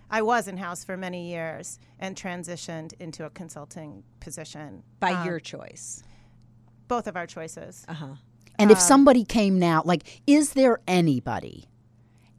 I 0.10 0.22
was 0.22 0.48
in 0.48 0.58
house 0.58 0.84
for 0.84 0.96
many 0.98 1.30
years 1.32 1.80
and 2.00 2.16
transitioned 2.16 2.94
into 3.00 3.26
a 3.26 3.30
consulting 3.32 4.04
position 4.20 4.84
by 5.00 5.14
Um, 5.14 5.26
your 5.28 5.40
choice. 5.40 6.04
both 6.88 7.08
of 7.08 7.16
our 7.16 7.26
choices. 7.26 7.86
Uh 7.88 7.94
huh. 7.94 8.08
And 8.60 8.70
if 8.70 8.80
somebody 8.80 9.24
came 9.26 9.58
now, 9.58 9.82
like, 9.84 10.22
is 10.28 10.54
there 10.54 10.78
anybody, 10.88 11.66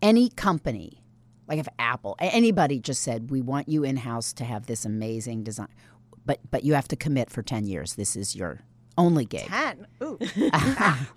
any 0.00 0.28
company, 0.30 1.02
like 1.48 1.58
if 1.58 1.68
Apple, 1.78 2.16
anybody 2.18 2.78
just 2.78 3.02
said, 3.02 3.30
we 3.30 3.40
want 3.40 3.68
you 3.68 3.84
in 3.84 3.96
house 3.98 4.32
to 4.34 4.44
have 4.44 4.66
this 4.66 4.84
amazing 4.84 5.42
design, 5.44 5.68
but 6.24 6.40
but 6.50 6.64
you 6.64 6.74
have 6.74 6.88
to 6.88 6.96
commit 6.96 7.30
for 7.30 7.42
ten 7.42 7.66
years. 7.66 7.94
This 7.94 8.16
is 8.16 8.34
your 8.34 8.60
only 8.96 9.24
gig. 9.24 9.46
Ten. 9.46 9.86
Ooh. 10.02 10.18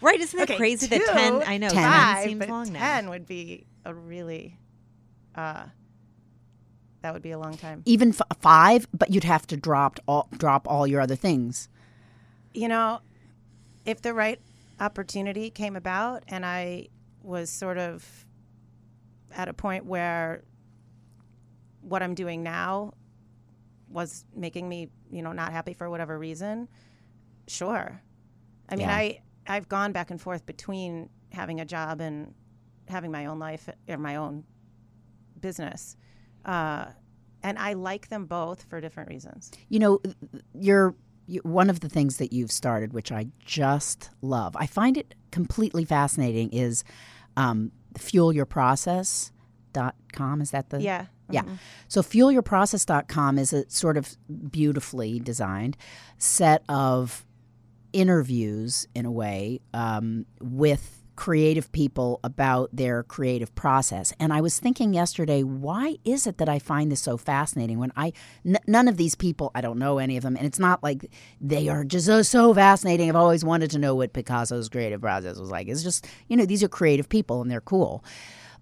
Right? 0.01 0.19
Isn't 0.19 0.37
that 0.39 0.49
Okay, 0.49 0.57
crazy 0.57 0.87
that 0.87 1.05
10, 1.05 1.43
I 1.45 1.57
know, 1.57 1.69
10 1.69 2.23
seems 2.23 2.39
but 2.39 2.49
long 2.49 2.71
now. 2.73 2.79
Ten 2.79 3.09
would 3.09 3.27
be 3.27 3.65
a 3.85 3.93
really, 3.93 4.57
uh, 5.35 5.65
that 7.01 7.13
would 7.13 7.21
be 7.21 7.31
a 7.31 7.37
long 7.39 7.55
time. 7.57 7.83
Even 7.85 8.09
f- 8.09 8.21
five, 8.41 8.87
but 8.93 9.11
you'd 9.11 9.23
have 9.23 9.45
to 9.47 9.57
drop 9.57 9.99
all 10.07 10.27
drop 10.37 10.67
all 10.67 10.87
your 10.87 11.01
other 11.01 11.15
things. 11.15 11.69
You 12.53 12.67
know, 12.67 13.01
if 13.85 14.01
the 14.01 14.13
right 14.13 14.39
opportunity 14.79 15.49
came 15.49 15.75
about 15.75 16.23
and 16.27 16.45
I 16.45 16.87
was 17.21 17.49
sort 17.49 17.77
of 17.77 18.25
at 19.35 19.47
a 19.47 19.53
point 19.53 19.85
where 19.85 20.43
what 21.81 22.03
I'm 22.03 22.15
doing 22.15 22.43
now 22.43 22.93
was 23.89 24.25
making 24.35 24.67
me, 24.67 24.89
you 25.09 25.21
know, 25.21 25.31
not 25.31 25.51
happy 25.51 25.73
for 25.73 25.89
whatever 25.89 26.17
reason, 26.19 26.67
sure. 27.47 28.01
I 28.69 28.75
mean, 28.75 28.87
Yeah. 28.87 28.95
I 28.95 29.21
I've 29.47 29.69
gone 29.69 29.93
back 29.93 30.11
and 30.11 30.19
forth 30.19 30.45
between 30.45 31.09
having 31.31 31.61
a 31.61 31.65
job 31.65 32.01
and 32.01 32.33
having 32.89 33.11
my 33.11 33.25
own 33.25 33.39
life 33.39 33.69
or 33.87 33.97
my 33.97 34.17
own 34.17 34.43
business, 35.39 35.95
uh, 36.45 36.87
and 37.43 37.57
I 37.57 37.73
like 37.73 38.09
them 38.09 38.25
both 38.25 38.63
for 38.63 38.81
different 38.81 39.09
reasons. 39.09 39.51
You 39.69 39.79
know, 39.79 40.01
you're 40.53 40.95
you, 41.27 41.39
one 41.43 41.69
of 41.69 41.79
the 41.79 41.89
things 41.89 42.17
that 42.17 42.33
you've 42.33 42.51
started, 42.51 42.91
which 42.93 43.11
I 43.11 43.27
just 43.39 44.09
love. 44.21 44.55
I 44.57 44.65
find 44.65 44.97
it 44.97 45.15
completely 45.31 45.85
fascinating. 45.85 46.49
Is 46.51 46.83
um, 47.37 47.71
fuelyourprocess.com. 47.99 50.41
Is 50.41 50.51
that 50.51 50.69
the 50.69 50.81
Yeah. 50.81 51.07
Yeah. 51.29 51.43
So 51.89 52.01
fuelyourprocess.com 52.01 53.37
is 53.37 53.51
a 53.51 53.69
sort 53.69 53.97
of 53.97 54.15
beautifully 54.49 55.19
designed 55.19 55.75
set 56.17 56.63
of 56.69 57.25
interviews 57.91 58.87
in 58.95 59.05
a 59.05 59.11
way 59.11 59.59
um, 59.73 60.25
with 60.39 60.96
creative 61.17 61.69
people 61.73 62.21
about 62.23 62.69
their 62.71 63.03
creative 63.03 63.53
process. 63.55 64.13
And 64.19 64.31
I 64.31 64.39
was 64.39 64.57
thinking 64.59 64.93
yesterday, 64.93 65.43
why 65.43 65.97
is 66.05 66.25
it 66.27 66.37
that 66.37 66.47
I 66.47 66.59
find 66.59 66.89
this 66.89 67.01
so 67.01 67.17
fascinating 67.17 67.77
when 67.79 67.91
I 67.97 68.13
n- 68.45 68.59
none 68.67 68.87
of 68.87 68.95
these 68.95 69.15
people, 69.15 69.51
I 69.53 69.59
don't 69.59 69.79
know 69.79 69.97
any 69.97 70.15
of 70.15 70.23
them, 70.23 70.37
and 70.37 70.45
it's 70.45 70.59
not 70.59 70.81
like 70.83 71.11
they 71.41 71.67
are 71.67 71.83
just 71.83 72.05
so, 72.05 72.21
so 72.21 72.53
fascinating. 72.53 73.09
I've 73.09 73.15
always 73.17 73.43
wanted 73.43 73.71
to 73.71 73.79
know 73.79 73.95
what 73.95 74.13
Picasso's 74.13 74.69
creative 74.69 75.01
process 75.01 75.37
was 75.37 75.51
like. 75.51 75.67
It's 75.67 75.83
just, 75.83 76.07
you 76.29 76.37
know, 76.37 76.45
these 76.45 76.63
are 76.63 76.69
creative 76.69 77.09
people 77.09 77.41
and 77.41 77.51
they're 77.51 77.61
cool. 77.61 78.03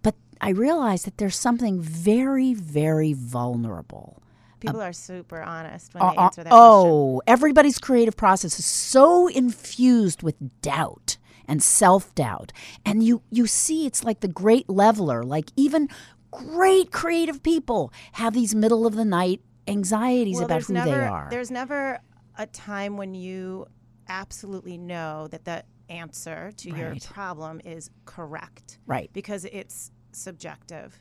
But 0.02 0.16
I 0.42 0.50
realized 0.50 1.06
that 1.06 1.18
there's 1.18 1.36
something 1.38 1.80
very, 1.80 2.54
very 2.54 3.14
vulnerable. 3.14 4.22
People 4.62 4.82
are 4.82 4.94
super 4.94 5.42
honest 5.44 5.94
when 5.94 6.02
they 6.02 6.08
Uh, 6.18 6.22
uh, 6.22 6.26
answer 6.26 6.44
that 6.44 6.50
question. 6.50 6.58
oh, 6.58 7.22
everybody's 7.28 7.78
creative 7.78 8.16
process 8.16 8.58
is 8.58 8.66
so 8.66 9.28
infused 9.28 10.24
with 10.24 10.36
doubt 10.62 11.18
and 11.48 11.62
self-doubt. 11.62 12.52
And 12.86 13.04
you 13.04 13.22
you 13.32 13.48
see 13.48 13.86
it's 13.86 14.04
like 14.04 14.20
the 14.22 14.28
great 14.28 14.70
leveler, 14.70 15.24
like 15.24 15.52
even 15.56 15.90
great 16.32 16.92
creative 16.92 17.42
people 17.44 17.94
have 18.14 18.34
these 18.34 18.54
middle 18.54 18.86
of 18.86 18.96
the 18.96 19.06
night 19.06 19.42
anxieties 19.68 20.36
Well, 20.36 20.46
about 20.46 20.64
who 20.64 20.74
never, 20.74 20.92
they 20.92 21.06
are. 21.06 21.28
There's 21.30 21.52
never 21.52 22.00
a 22.38 22.46
time 22.46 22.98
when 22.98 23.16
you 23.16 23.68
absolutely 24.08 24.78
know 24.78 25.28
that 25.32 25.46
the 25.46 25.64
answer 25.90 26.52
to 26.58 26.70
your 26.70 26.96
problem 27.12 27.62
is 27.64 27.90
correct. 28.06 28.80
Right. 28.86 29.10
Because 29.14 29.46
it's 29.46 29.92
subjective. 30.12 31.00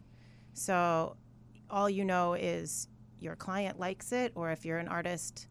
So 0.52 1.16
all 1.70 1.90
you 1.90 2.04
know 2.04 2.34
is 2.34 2.88
your 3.18 3.36
client 3.36 3.78
likes 3.78 4.12
it, 4.12 4.32
or 4.34 4.50
if 4.50 4.64
you're 4.64 4.78
an 4.78 4.88
artist, 4.88 5.48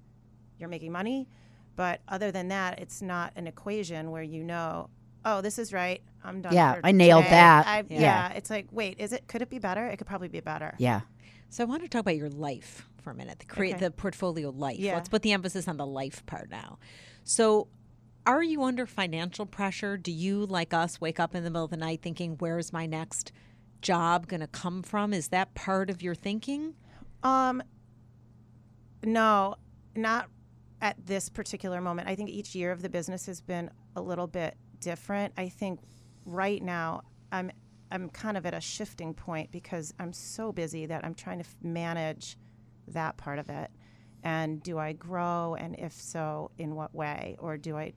you're 0.58 0.69
making 0.69 0.91
money. 0.91 1.27
But 1.76 2.02
other 2.08 2.32
than 2.32 2.50
that, 2.50 2.80
it's 2.80 3.02
not 3.02 3.34
an 3.36 3.48
equation 3.48 4.12
where 4.12 4.24
you 4.24 4.44
know, 4.44 4.90
oh, 5.26 5.42
this 5.42 5.58
is 5.58 5.74
right. 5.74 6.02
I'm 6.24 6.42
done. 6.42 6.54
Yeah, 6.54 6.76
for 6.76 6.82
I 6.86 6.92
nailed 6.92 7.24
today. 7.24 7.36
that. 7.36 7.68
I, 7.68 7.84
Yeah. 7.90 8.00
yeah. 8.02 8.30
It's 8.34 8.50
like, 8.50 8.68
wait, 8.72 9.00
is 9.00 9.12
it? 9.14 9.28
Could 9.28 9.42
it 9.42 9.50
be 9.50 9.60
better? 9.60 9.86
It 9.88 9.98
could 9.98 10.08
probably 10.08 10.28
be 10.28 10.40
better. 10.40 10.76
yeah. 10.78 11.02
So 11.50 11.64
I 11.64 11.68
want 11.68 11.84
to 11.84 11.88
talk 11.88 12.02
about 12.02 12.16
your 12.16 12.30
life 12.32 12.88
for 13.04 13.12
a 13.12 13.14
minute, 13.14 13.38
the 13.38 13.46
create 13.46 13.76
Okay. 13.76 13.86
the 13.86 13.92
portfolio 13.92 14.50
life. 14.50 14.80
Yeah. 14.80 14.96
Let's 14.96 15.08
put 15.10 15.22
the 15.22 15.34
emphasis 15.34 15.68
on 15.68 15.78
the 15.78 15.86
life 15.86 16.26
part 16.26 16.50
now. 16.50 16.80
So 17.24 17.68
are 18.26 18.42
you 18.42 18.64
under 18.64 18.88
financial 18.88 19.46
pressure? 19.46 19.96
Do 19.98 20.12
you, 20.12 20.48
like 20.48 20.74
us, 20.74 21.00
wake 21.00 21.20
up 21.20 21.36
in 21.36 21.44
the 21.44 21.52
middle 21.52 21.66
of 21.66 21.70
the 21.70 21.78
night 21.78 22.02
thinking, 22.02 22.38
where's 22.40 22.74
my 22.74 22.88
next 22.88 23.32
job 23.82 24.28
going 24.28 24.40
to 24.40 24.48
come 24.48 24.82
from? 24.82 25.14
Is 25.14 25.28
that 25.28 25.54
part 25.54 25.92
of 25.92 26.02
your 26.02 26.16
thinking? 26.16 26.74
Um, 27.22 27.62
no, 29.04 29.56
not 29.96 30.30
at 30.84 30.98
this 31.06 31.30
particular 31.30 31.80
moment. 31.80 32.10
I 32.10 32.13
think 32.13 32.30
each 32.30 32.54
year 32.54 32.72
of 32.72 32.82
the 32.82 32.89
business 32.89 33.26
has 33.26 33.39
been 33.39 33.72
a 33.96 34.02
little 34.02 34.28
bit 34.28 34.58
different. 34.80 35.34
I 35.38 35.48
think 35.48 35.80
right 36.26 36.62
now 36.62 37.02
I'm 37.32 37.50
I'm 37.89 38.10
kind 38.10 38.38
of 38.38 38.46
at 38.46 38.54
a 38.54 38.60
shifting 38.60 39.13
point 39.13 39.52
because 39.52 39.93
I'm 40.00 40.12
so 40.13 40.52
busy 40.52 40.86
that 40.88 41.06
I'm 41.06 41.13
trying 41.13 41.38
to 41.38 41.46
f- 41.46 41.56
manage 41.62 42.38
that 42.88 43.17
part 43.17 43.38
of 43.39 43.50
it. 43.50 43.69
And 44.24 44.63
do 44.63 44.80
I 44.80 44.93
grow? 44.93 45.56
And 45.60 45.76
if 45.78 45.93
so, 45.93 46.50
in 46.58 46.74
what 46.76 46.93
way? 46.93 47.38
Or 47.39 47.56
do 47.56 47.78
I 47.78 47.93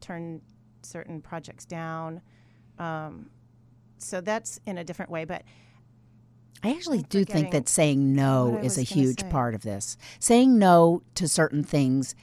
turn 0.00 0.40
certain 0.82 1.20
projects 1.20 1.64
down? 1.64 2.22
Um, 2.78 3.30
so 3.98 4.20
that's 4.20 4.60
in 4.64 4.78
a 4.78 4.84
different 4.84 5.10
way. 5.10 5.24
But 5.24 5.42
I 6.62 6.70
actually 6.70 7.02
do 7.02 7.24
think 7.24 7.50
that 7.50 7.68
saying 7.68 8.14
no 8.14 8.58
is 8.62 8.78
a 8.78 8.82
huge 8.82 9.20
say. 9.22 9.28
part 9.30 9.54
of 9.54 9.62
this. 9.62 9.96
Saying 10.20 10.58
no 10.58 11.02
to 11.16 11.26
certain 11.28 11.64
things 11.64 12.14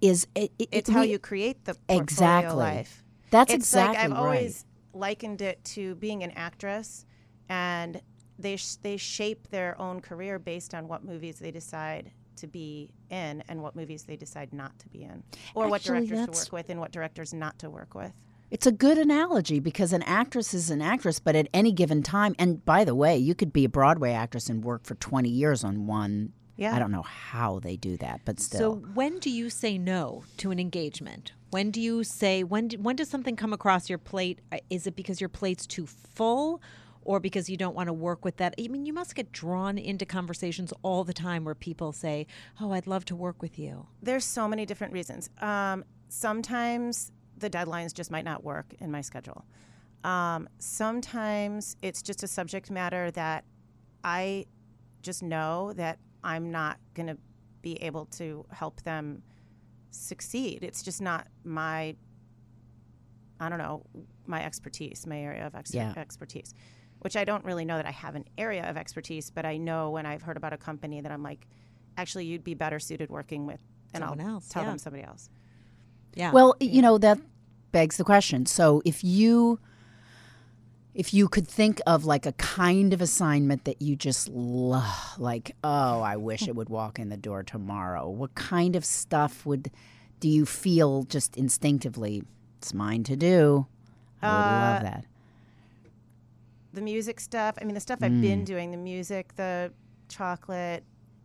is 0.00 0.26
it, 0.34 0.50
it- 0.58 0.68
it's 0.72 0.88
it- 0.88 0.92
how 0.92 1.02
you 1.02 1.18
create 1.18 1.64
the 1.64 1.74
portfolio 1.74 2.02
Exactly. 2.02 2.56
life. 2.56 3.04
That's 3.30 3.52
it's 3.52 3.64
exactly 3.64 3.96
like 3.96 4.04
I've 4.04 4.10
right. 4.12 4.18
always 4.18 4.64
likened 4.92 5.40
it 5.42 5.64
to 5.64 5.94
being 5.96 6.22
an 6.22 6.32
actress 6.32 7.06
and 7.48 8.00
they 8.38 8.56
sh- 8.56 8.76
they 8.82 8.96
shape 8.96 9.48
their 9.48 9.80
own 9.80 10.00
career 10.00 10.38
based 10.38 10.74
on 10.74 10.88
what 10.88 11.04
movies 11.04 11.38
they 11.38 11.50
decide 11.50 12.10
to 12.36 12.46
be 12.46 12.90
in 13.10 13.42
and 13.48 13.62
what 13.62 13.76
movies 13.76 14.02
they 14.02 14.16
decide 14.16 14.52
not 14.52 14.76
to 14.80 14.88
be 14.88 15.02
in, 15.04 15.22
or 15.54 15.68
what 15.68 15.82
directors 15.82 16.26
to 16.26 16.32
work 16.32 16.52
with 16.52 16.70
and 16.70 16.80
what 16.80 16.90
directors 16.90 17.32
not 17.32 17.58
to 17.60 17.70
work 17.70 17.94
with. 17.94 18.12
It's 18.52 18.66
a 18.66 18.72
good 18.72 18.98
analogy 18.98 19.60
because 19.60 19.94
an 19.94 20.02
actress 20.02 20.52
is 20.52 20.68
an 20.68 20.82
actress, 20.82 21.18
but 21.18 21.34
at 21.34 21.48
any 21.54 21.72
given 21.72 22.02
time, 22.02 22.34
and 22.38 22.62
by 22.66 22.84
the 22.84 22.94
way, 22.94 23.16
you 23.16 23.34
could 23.34 23.50
be 23.50 23.64
a 23.64 23.68
Broadway 23.70 24.12
actress 24.12 24.50
and 24.50 24.62
work 24.62 24.84
for 24.84 24.94
20 24.94 25.26
years 25.30 25.64
on 25.64 25.86
one. 25.86 26.34
Yeah. 26.56 26.76
I 26.76 26.78
don't 26.78 26.90
know 26.90 27.00
how 27.00 27.60
they 27.60 27.76
do 27.76 27.96
that, 27.96 28.20
but 28.26 28.38
still. 28.38 28.60
So 28.60 28.74
when 28.92 29.18
do 29.20 29.30
you 29.30 29.48
say 29.48 29.78
no 29.78 30.24
to 30.36 30.50
an 30.50 30.58
engagement? 30.58 31.32
When 31.48 31.70
do 31.70 31.80
you 31.80 32.04
say 32.04 32.44
when 32.44 32.68
do, 32.68 32.76
when 32.76 32.94
does 32.94 33.08
something 33.08 33.36
come 33.36 33.54
across 33.54 33.88
your 33.88 33.96
plate? 33.96 34.42
Uh, 34.52 34.58
Is 34.68 34.86
it 34.86 34.96
because 34.96 35.18
your 35.18 35.30
plate's 35.30 35.66
too 35.66 35.86
full 35.86 36.60
or 37.00 37.20
because 37.20 37.48
you 37.48 37.56
don't 37.56 37.74
want 37.74 37.86
to 37.86 37.94
work 37.94 38.22
with 38.22 38.36
that? 38.36 38.54
I 38.58 38.68
mean, 38.68 38.84
you 38.84 38.92
must 38.92 39.14
get 39.14 39.32
drawn 39.32 39.78
into 39.78 40.04
conversations 40.04 40.74
all 40.82 41.04
the 41.04 41.14
time 41.14 41.46
where 41.46 41.54
people 41.54 41.92
say, 41.92 42.26
"Oh, 42.60 42.72
I'd 42.72 42.86
love 42.86 43.06
to 43.06 43.16
work 43.16 43.40
with 43.40 43.58
you." 43.58 43.86
There's 44.02 44.26
so 44.26 44.46
many 44.46 44.66
different 44.66 44.92
reasons. 44.92 45.30
Um, 45.40 45.84
sometimes 46.10 47.12
the 47.42 47.50
deadlines 47.50 47.92
just 47.92 48.10
might 48.10 48.24
not 48.24 48.42
work 48.42 48.74
in 48.80 48.90
my 48.90 49.02
schedule. 49.02 49.44
Um, 50.04 50.48
sometimes 50.58 51.76
it's 51.82 52.02
just 52.02 52.22
a 52.22 52.26
subject 52.26 52.70
matter 52.70 53.10
that 53.12 53.44
I 54.02 54.46
just 55.02 55.22
know 55.22 55.72
that 55.74 55.98
I'm 56.24 56.50
not 56.50 56.78
going 56.94 57.08
to 57.08 57.18
be 57.60 57.74
able 57.82 58.06
to 58.06 58.44
help 58.50 58.82
them 58.82 59.22
succeed. 59.90 60.64
It's 60.64 60.82
just 60.82 61.00
not 61.02 61.28
my, 61.44 61.94
I 63.38 63.48
don't 63.48 63.58
know, 63.58 63.84
my 64.26 64.44
expertise, 64.44 65.06
my 65.06 65.18
area 65.18 65.46
of 65.46 65.54
ex- 65.54 65.74
Yeah. 65.74 65.92
expertise, 65.96 66.54
which 67.00 67.16
I 67.16 67.24
don't 67.24 67.44
really 67.44 67.64
know 67.64 67.76
that 67.76 67.86
I 67.86 67.90
have 67.90 68.14
an 68.14 68.24
area 68.38 68.68
of 68.68 68.76
expertise, 68.76 69.30
but 69.30 69.44
I 69.44 69.56
know 69.56 69.90
when 69.90 70.06
I've 70.06 70.22
heard 70.22 70.36
about 70.36 70.52
a 70.52 70.56
company 70.56 71.00
that 71.00 71.12
I'm 71.12 71.22
like, 71.22 71.46
actually, 71.96 72.24
you'd 72.26 72.44
be 72.44 72.54
better 72.54 72.80
suited 72.80 73.10
working 73.10 73.46
with, 73.46 73.60
and 73.94 74.02
Someone 74.02 74.20
I'll 74.20 74.34
else, 74.34 74.48
tell 74.48 74.62
yeah. 74.62 74.68
them 74.70 74.78
somebody 74.78 75.04
else. 75.04 75.28
Yeah. 76.14 76.32
Well, 76.32 76.56
you 76.60 76.82
know 76.82 76.98
that 76.98 77.18
begs 77.72 77.96
the 77.96 78.04
question. 78.04 78.46
So 78.46 78.82
if 78.84 79.02
you 79.02 79.58
if 80.94 81.14
you 81.14 81.26
could 81.26 81.48
think 81.48 81.80
of 81.86 82.04
like 82.04 82.26
a 82.26 82.32
kind 82.32 82.92
of 82.92 83.00
assignment 83.00 83.64
that 83.64 83.80
you 83.80 83.96
just 83.96 84.28
love, 84.28 85.18
like 85.18 85.56
oh, 85.64 86.00
I 86.02 86.16
wish 86.16 86.46
it 86.46 86.54
would 86.54 86.68
walk 86.68 86.98
in 86.98 87.08
the 87.08 87.16
door 87.16 87.42
tomorrow. 87.42 88.08
What 88.08 88.34
kind 88.34 88.76
of 88.76 88.84
stuff 88.84 89.44
would 89.46 89.70
do 90.20 90.28
you 90.28 90.44
feel 90.46 91.02
just 91.04 91.36
instinctively? 91.36 92.22
It's 92.58 92.72
mine 92.74 93.02
to 93.04 93.16
do. 93.16 93.66
I 94.20 94.28
would 94.28 94.46
love 94.46 94.76
Uh, 94.78 94.82
that. 94.82 95.04
the 96.72 96.80
music 96.80 97.20
stuff. 97.20 97.56
I 97.60 97.64
mean, 97.64 97.74
the 97.74 97.80
stuff 97.80 97.98
I've 98.02 98.12
Mm. 98.12 98.20
been 98.20 98.44
doing, 98.44 98.70
the 98.70 98.76
music, 98.76 99.34
the 99.36 99.72
chocolate. 100.08 100.84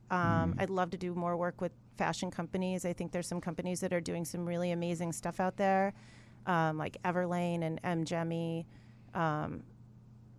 Um, 0.09 0.53
Mm. 0.53 0.61
I'd 0.61 0.69
love 0.69 0.89
to 0.91 0.97
do 0.97 1.13
more 1.13 1.37
work 1.37 1.61
with 1.61 1.71
fashion 1.97 2.31
companies. 2.31 2.85
I 2.85 2.93
think 2.93 3.11
there's 3.11 3.27
some 3.27 3.41
companies 3.41 3.79
that 3.81 3.93
are 3.93 4.01
doing 4.01 4.25
some 4.25 4.45
really 4.45 4.71
amazing 4.71 5.11
stuff 5.13 5.39
out 5.39 5.57
there, 5.57 5.93
um, 6.47 6.77
like 6.77 6.97
Everlane 7.03 7.61
and 7.61 7.79
M.Gemi. 7.83 8.65
Um, 9.13 9.63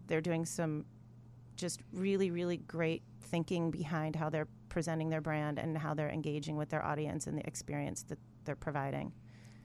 they're 0.07 0.21
doing 0.21 0.45
some 0.45 0.85
just 1.57 1.81
really, 1.93 2.31
really 2.31 2.57
great 2.57 3.03
thinking 3.21 3.71
behind 3.71 4.17
how 4.17 4.31
they're 4.31 4.49
presenting 4.69 5.11
their 5.11 5.21
brand 5.21 5.59
and 5.59 5.77
how 5.77 5.95
they're 5.95 6.11
engaging 6.11 6.57
with 6.57 6.71
their 6.71 6.85
audience 6.85 7.27
and 7.27 7.37
the 7.37 7.47
experience 7.47 8.03
that 8.05 8.19
they're 8.45 8.57
providing. 8.57 9.13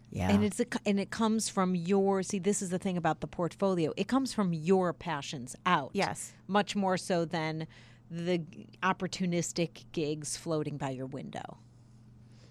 Yeah. 0.09 0.29
And 0.29 0.43
it's 0.43 0.59
a, 0.59 0.65
and 0.85 0.99
it 0.99 1.09
comes 1.09 1.49
from 1.49 1.75
your 1.75 2.21
see 2.21 2.37
this 2.37 2.61
is 2.61 2.69
the 2.69 2.77
thing 2.77 2.97
about 2.97 3.21
the 3.21 3.27
portfolio. 3.27 3.93
It 3.97 4.07
comes 4.07 4.31
from 4.31 4.53
your 4.53 4.93
passions 4.93 5.55
out. 5.65 5.91
Yes. 5.93 6.33
Much 6.47 6.75
more 6.75 6.97
so 6.97 7.25
than 7.25 7.67
the 8.11 8.43
opportunistic 8.83 9.85
gigs 9.91 10.37
floating 10.37 10.77
by 10.77 10.91
your 10.91 11.07
window 11.07 11.57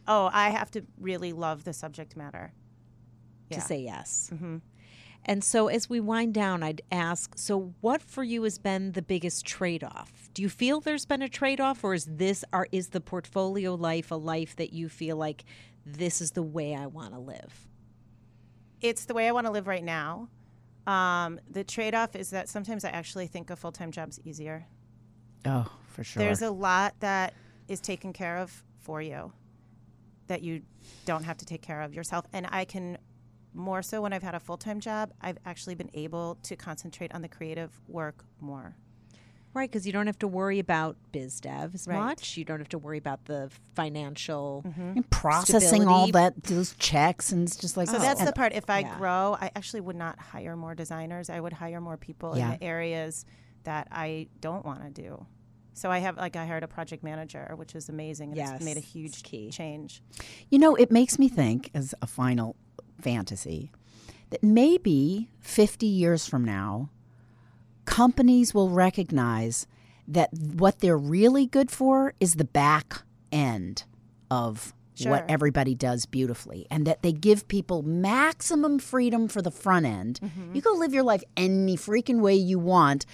Oh, 0.06 0.30
I 0.32 0.50
have 0.50 0.70
to 0.72 0.82
really 0.98 1.32
love 1.32 1.64
the 1.64 1.72
subject 1.72 2.16
matter. 2.16 2.52
To 3.52 3.58
Yeah. 3.58 3.64
say 3.64 3.80
yes. 3.80 4.30
hmm 4.36 4.58
And 5.24 5.44
so 5.44 5.68
as 5.68 5.88
we 5.88 6.00
wind 6.00 6.34
down, 6.34 6.62
I'd 6.64 6.82
ask, 6.90 7.38
so 7.38 7.74
what 7.80 8.02
for 8.02 8.24
you 8.24 8.42
has 8.42 8.58
been 8.58 8.90
the 8.92 9.02
biggest 9.02 9.46
trade-off? 9.46 10.28
Do 10.34 10.42
you 10.42 10.48
feel 10.48 10.80
there's 10.80 11.06
been 11.06 11.22
a 11.22 11.28
trade-off 11.28 11.84
or 11.84 11.94
is 11.94 12.06
this 12.06 12.44
or 12.52 12.66
is 12.72 12.88
the 12.88 13.00
portfolio 13.00 13.74
life 13.76 14.10
a 14.10 14.16
life 14.16 14.56
that 14.56 14.72
you 14.72 14.88
feel 14.88 15.16
like 15.16 15.44
this 15.86 16.20
is 16.20 16.32
the 16.32 16.42
way 16.42 16.74
I 16.74 16.86
want 16.86 17.12
to 17.14 17.20
live? 17.20 17.68
it's 18.80 19.04
the 19.04 19.14
way 19.14 19.28
I 19.28 19.32
want 19.32 19.46
to 19.46 19.52
live 19.52 19.68
right 19.68 19.84
now. 19.84 20.28
Um, 20.88 21.38
the 21.48 21.62
trade 21.62 21.94
off 21.94 22.16
is 22.16 22.30
that 22.30 22.48
sometimes 22.48 22.84
I 22.84 22.88
actually 22.90 23.28
think 23.28 23.50
a 23.50 23.54
full 23.56 23.70
time 23.70 23.92
job's 23.92 24.18
easier. 24.24 24.66
oh, 25.46 25.70
for 25.86 26.02
sure. 26.02 26.20
There's 26.22 26.42
a 26.42 26.50
lot 26.50 26.94
that 26.98 27.34
is 27.68 27.80
taken 27.80 28.12
care 28.12 28.38
of 28.38 28.64
for 28.80 29.00
you 29.00 29.32
that 30.26 30.42
you 30.42 30.62
don't 31.04 31.22
have 31.22 31.36
to 31.38 31.44
take 31.44 31.62
care 31.62 31.80
of 31.82 31.94
yourself. 31.94 32.24
And 32.32 32.48
I 32.50 32.64
can, 32.64 32.98
more 33.54 33.82
so 33.82 34.00
when 34.02 34.12
I've 34.12 34.22
had 34.22 34.34
a 34.34 34.40
full 34.40 34.56
time 34.56 34.80
job, 34.80 35.12
I've 35.20 35.38
actually 35.44 35.74
been 35.74 35.90
able 35.94 36.36
to 36.44 36.56
concentrate 36.56 37.14
on 37.14 37.22
the 37.22 37.28
creative 37.28 37.80
work 37.88 38.24
more. 38.40 38.76
Right, 39.54 39.70
because 39.70 39.86
you 39.86 39.92
don't 39.92 40.06
have 40.06 40.18
to 40.20 40.28
worry 40.28 40.58
about 40.58 40.96
biz 41.12 41.38
dev 41.38 41.74
as 41.74 41.86
Right. 41.86 41.98
much. 41.98 42.38
You 42.38 42.44
don't 42.46 42.58
have 42.60 42.70
to 42.70 42.78
worry 42.78 42.96
about 42.96 43.26
the 43.26 43.50
financial. 43.74 44.62
Mm-hmm. 44.66 44.80
And 44.96 45.10
processing 45.10 45.86
all 45.86 46.06
that 46.12 46.44
those 46.44 46.74
checks 46.76 47.32
and 47.32 47.46
it's 47.46 47.56
just 47.56 47.76
like 47.76 47.88
So 47.88 47.96
oh. 47.96 48.00
that's 48.00 48.20
And- 48.20 48.28
the 48.28 48.32
part. 48.32 48.54
If 48.54 48.70
I 48.70 48.78
yeah. 48.80 48.96
grow, 48.96 49.36
I 49.38 49.50
actually 49.54 49.80
would 49.82 49.96
not 49.96 50.18
hire 50.18 50.56
more 50.56 50.74
designers. 50.74 51.28
I 51.28 51.38
would 51.40 51.52
hire 51.52 51.80
more 51.82 51.98
people 51.98 52.36
Yeah. 52.36 52.52
in 52.54 52.58
the 52.60 52.64
areas 52.64 53.26
that 53.64 53.88
I 53.90 54.28
don't 54.40 54.64
want 54.64 54.82
to 54.84 54.90
do. 54.90 55.26
So 55.74 55.90
I 55.90 55.98
have 55.98 56.16
like 56.16 56.34
I 56.36 56.46
hired 56.46 56.62
a 56.62 56.68
project 56.68 57.02
manager, 57.02 57.52
which 57.56 57.74
is 57.74 57.88
amazing, 57.90 58.30
and 58.30 58.36
Yes, 58.36 58.52
it's 58.52 58.64
made 58.64 58.76
a 58.76 58.80
huge 58.80 59.22
key. 59.22 59.50
change. 59.50 60.02
You 60.50 60.58
know, 60.58 60.74
it 60.74 60.90
makes 60.90 61.18
me 61.18 61.28
think, 61.28 61.70
as 61.74 61.94
a 62.02 62.06
final 62.06 62.56
fantasy, 63.02 63.70
that 64.30 64.42
maybe 64.42 65.28
50 65.40 65.86
years 65.86 66.26
from 66.26 66.44
now, 66.44 66.88
companies 67.84 68.54
will 68.54 68.70
recognize 68.70 69.66
that 70.08 70.30
what 70.32 70.80
they're 70.80 70.98
really 70.98 71.46
good 71.46 71.70
for 71.70 72.14
is 72.20 72.34
the 72.34 72.44
back 72.44 73.02
end 73.30 73.84
of 74.30 74.72
what 75.04 75.24
everybody 75.28 75.74
does 75.74 76.06
beautifully, 76.06 76.64
and 76.70 76.86
that 76.86 77.02
they 77.02 77.10
give 77.12 77.48
people 77.48 77.82
maximum 77.82 78.78
freedom 78.78 79.26
for 79.26 79.42
the 79.42 79.50
front 79.50 79.84
end. 79.84 80.20
Mm-hmm. 80.22 80.54
You 80.54 80.60
go 80.62 80.72
live 80.74 80.94
your 80.94 81.02
life 81.02 81.24
any 81.36 81.76
freaking 81.76 82.20
way 82.20 82.34
you 82.34 82.58
want. 82.58 83.04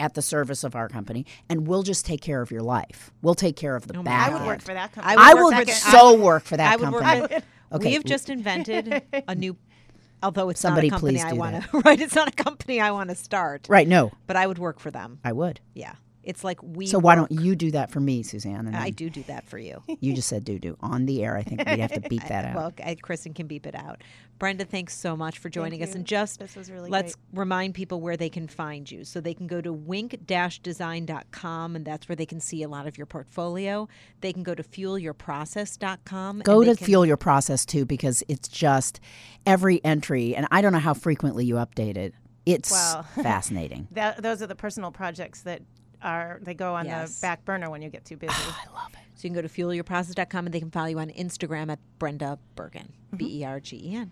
At 0.00 0.14
the 0.14 0.22
service 0.22 0.62
of 0.62 0.76
our 0.76 0.88
company, 0.88 1.26
and 1.48 1.66
we'll 1.66 1.82
just 1.82 2.06
take 2.06 2.20
care 2.20 2.40
of 2.40 2.52
your 2.52 2.60
life. 2.62 3.10
We'll 3.20 3.34
take 3.34 3.56
care 3.56 3.74
of 3.74 3.88
the 3.88 3.98
Oh 3.98 4.02
back 4.04 4.28
I 4.28 4.32
would 4.32 4.38
end. 4.42 4.46
work 4.46 4.60
for 4.62 4.72
that 4.74 4.92
company. 4.92 5.16
would 5.16 5.20
I 5.24 5.34
would, 5.34 5.40
will 5.56 5.64
for 5.64 5.72
so 5.72 6.14
work 6.16 6.44
for 6.44 6.56
that 6.56 6.72
I 6.72 6.76
would 6.76 6.92
work 6.92 7.02
company. 7.02 7.34
with- 7.34 7.44
Okay, 7.72 7.88
We 7.88 7.94
have 7.94 8.04
just 8.04 8.30
invented 8.30 9.02
a 9.26 9.34
new, 9.34 9.56
although 10.22 10.48
it's 10.48 10.60
Somebody 10.60 10.88
not 10.90 10.98
a 10.98 11.00
company 11.00 11.18
please 11.18 11.24
I 11.24 11.32
want 11.34 11.62
to. 11.62 11.78
Right, 11.84 12.00
it's 12.00 12.14
not 12.14 12.28
a 12.28 12.32
company 12.32 12.80
I 12.80 12.90
want 12.90 13.10
to 13.10 13.16
start. 13.16 13.66
Right? 13.68 13.86
No, 13.86 14.10
But 14.26 14.36
I 14.36 14.46
would 14.46 14.58
work 14.58 14.80
for 14.80 14.90
them. 14.90 15.20
I 15.24 15.32
would. 15.32 15.60
Yeah, 15.74 15.94
it's 16.28 16.44
like 16.44 16.62
we. 16.62 16.86
So 16.86 16.98
why 17.00 17.14
don't 17.16 17.32
you 17.32 17.56
do 17.56 17.72
that 17.72 17.90
for 17.90 17.98
me, 18.00 18.22
Suzanne? 18.22 18.66
And 18.68 18.76
I 18.76 18.90
do 18.90 19.10
do 19.10 19.22
that 19.24 19.46
for 19.46 19.58
you. 19.58 19.82
You 20.00 20.14
just 20.14 20.28
said 20.28 20.44
do 20.44 20.58
do 20.58 20.76
on 20.80 21.06
the 21.06 21.24
air. 21.24 21.36
I 21.36 21.42
think 21.42 21.64
we'd 21.66 21.80
have 21.80 21.92
to 21.94 22.00
beat 22.08 22.26
that 22.28 22.44
out. 22.44 22.54
Well, 22.54 22.72
I, 22.84 22.94
Kristen 22.94 23.34
can 23.34 23.46
beep 23.46 23.66
it 23.66 23.74
out. 23.74 24.02
Brenda, 24.38 24.64
thanks 24.64 24.96
so 24.96 25.16
much 25.16 25.38
for 25.38 25.48
joining 25.48 25.82
us. 25.82 25.88
you. 25.88 25.96
And 25.96 26.04
just 26.06 26.38
This 26.38 26.54
was 26.54 26.70
really 26.70 26.90
let's 26.90 27.16
great. 27.16 27.38
remind 27.40 27.74
people 27.74 28.00
where 28.00 28.16
they 28.16 28.28
can 28.28 28.46
find 28.46 28.88
you. 28.88 29.02
So 29.04 29.20
they 29.20 29.34
can 29.34 29.48
go 29.48 29.60
to 29.60 29.72
wink-design.com, 29.72 31.74
and 31.76 31.84
that's 31.84 32.08
where 32.08 32.14
they 32.14 32.26
can 32.26 32.38
see 32.40 32.62
a 32.62 32.68
lot 32.68 32.86
of 32.86 32.96
your 32.96 33.06
portfolio. 33.06 33.88
They 34.20 34.32
can 34.32 34.44
go 34.44 34.54
to 34.54 34.62
fuelyourprocess.com. 34.62 36.40
Go 36.40 36.60
and 36.60 36.70
to 36.70 36.76
can- 36.76 36.86
fuel 36.86 37.06
your 37.06 37.16
process 37.16 37.64
too, 37.66 37.84
because 37.84 38.22
it's 38.28 38.48
just 38.48 39.00
every 39.46 39.82
entry, 39.84 40.34
and 40.36 40.46
I 40.50 40.60
don't 40.60 40.72
know 40.72 40.78
how 40.78 40.94
frequently 40.94 41.44
you 41.44 41.54
update 41.56 41.96
it. 41.96 42.14
It's 42.46 42.70
Well, 42.70 43.02
fascinating. 43.22 43.88
That, 43.90 44.22
those 44.22 44.40
are 44.42 44.46
the 44.46 44.54
personal 44.54 44.90
projects 44.90 45.42
that 45.42 45.62
are 46.02 46.38
they 46.42 46.54
go 46.54 46.74
on 46.74 46.86
Yes. 46.86 47.16
the 47.16 47.24
back 47.24 47.44
burner 47.44 47.70
when 47.70 47.82
you 47.82 47.90
get 47.90 48.04
too 48.04 48.16
ah, 48.16 48.26
busy. 48.26 48.34
Oh, 48.36 48.58
I 48.66 48.82
love 48.82 48.92
it. 48.92 49.00
So 49.14 49.26
you 49.26 49.30
can 49.30 49.42
go 49.42 49.42
to 49.42 49.48
fuelyourprocess.com, 49.48 50.46
and 50.46 50.54
they 50.54 50.60
can 50.60 50.70
follow 50.70 50.86
you 50.86 50.98
on 50.98 51.10
Instagram 51.10 51.70
at 51.72 51.78
Brenda 51.98 52.38
Bergen, 52.54 52.92
mm-hmm. 53.08 53.16
B 53.16 53.40
E 53.40 53.44
R 53.44 53.60
G 53.60 53.76
E 53.76 53.94
N. 53.96 54.10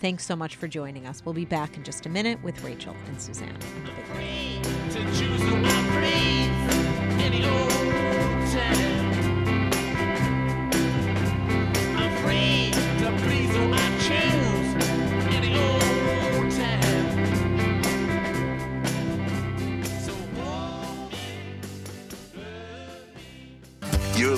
Thanks 0.00 0.24
so 0.24 0.36
much 0.36 0.56
for 0.56 0.68
joining 0.68 1.06
us. 1.06 1.22
We'll 1.24 1.34
be 1.34 1.44
back 1.44 1.76
in 1.76 1.82
just 1.82 2.06
a 2.06 2.08
minute 2.08 2.42
with 2.42 2.62
Rachel 2.62 2.94
and 3.08 3.20
Suzanne. 3.20 3.56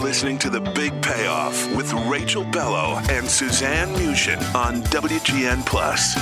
Listening 0.00 0.38
to 0.38 0.48
The 0.48 0.60
Big 0.60 1.00
Payoff 1.02 1.76
with 1.76 1.92
Rachel 2.08 2.42
Bello 2.44 2.98
and 3.10 3.28
Suzanne 3.28 3.92
Mushin 3.92 4.38
on 4.54 4.82
WGN 4.84 5.64
Plus. 5.66 6.16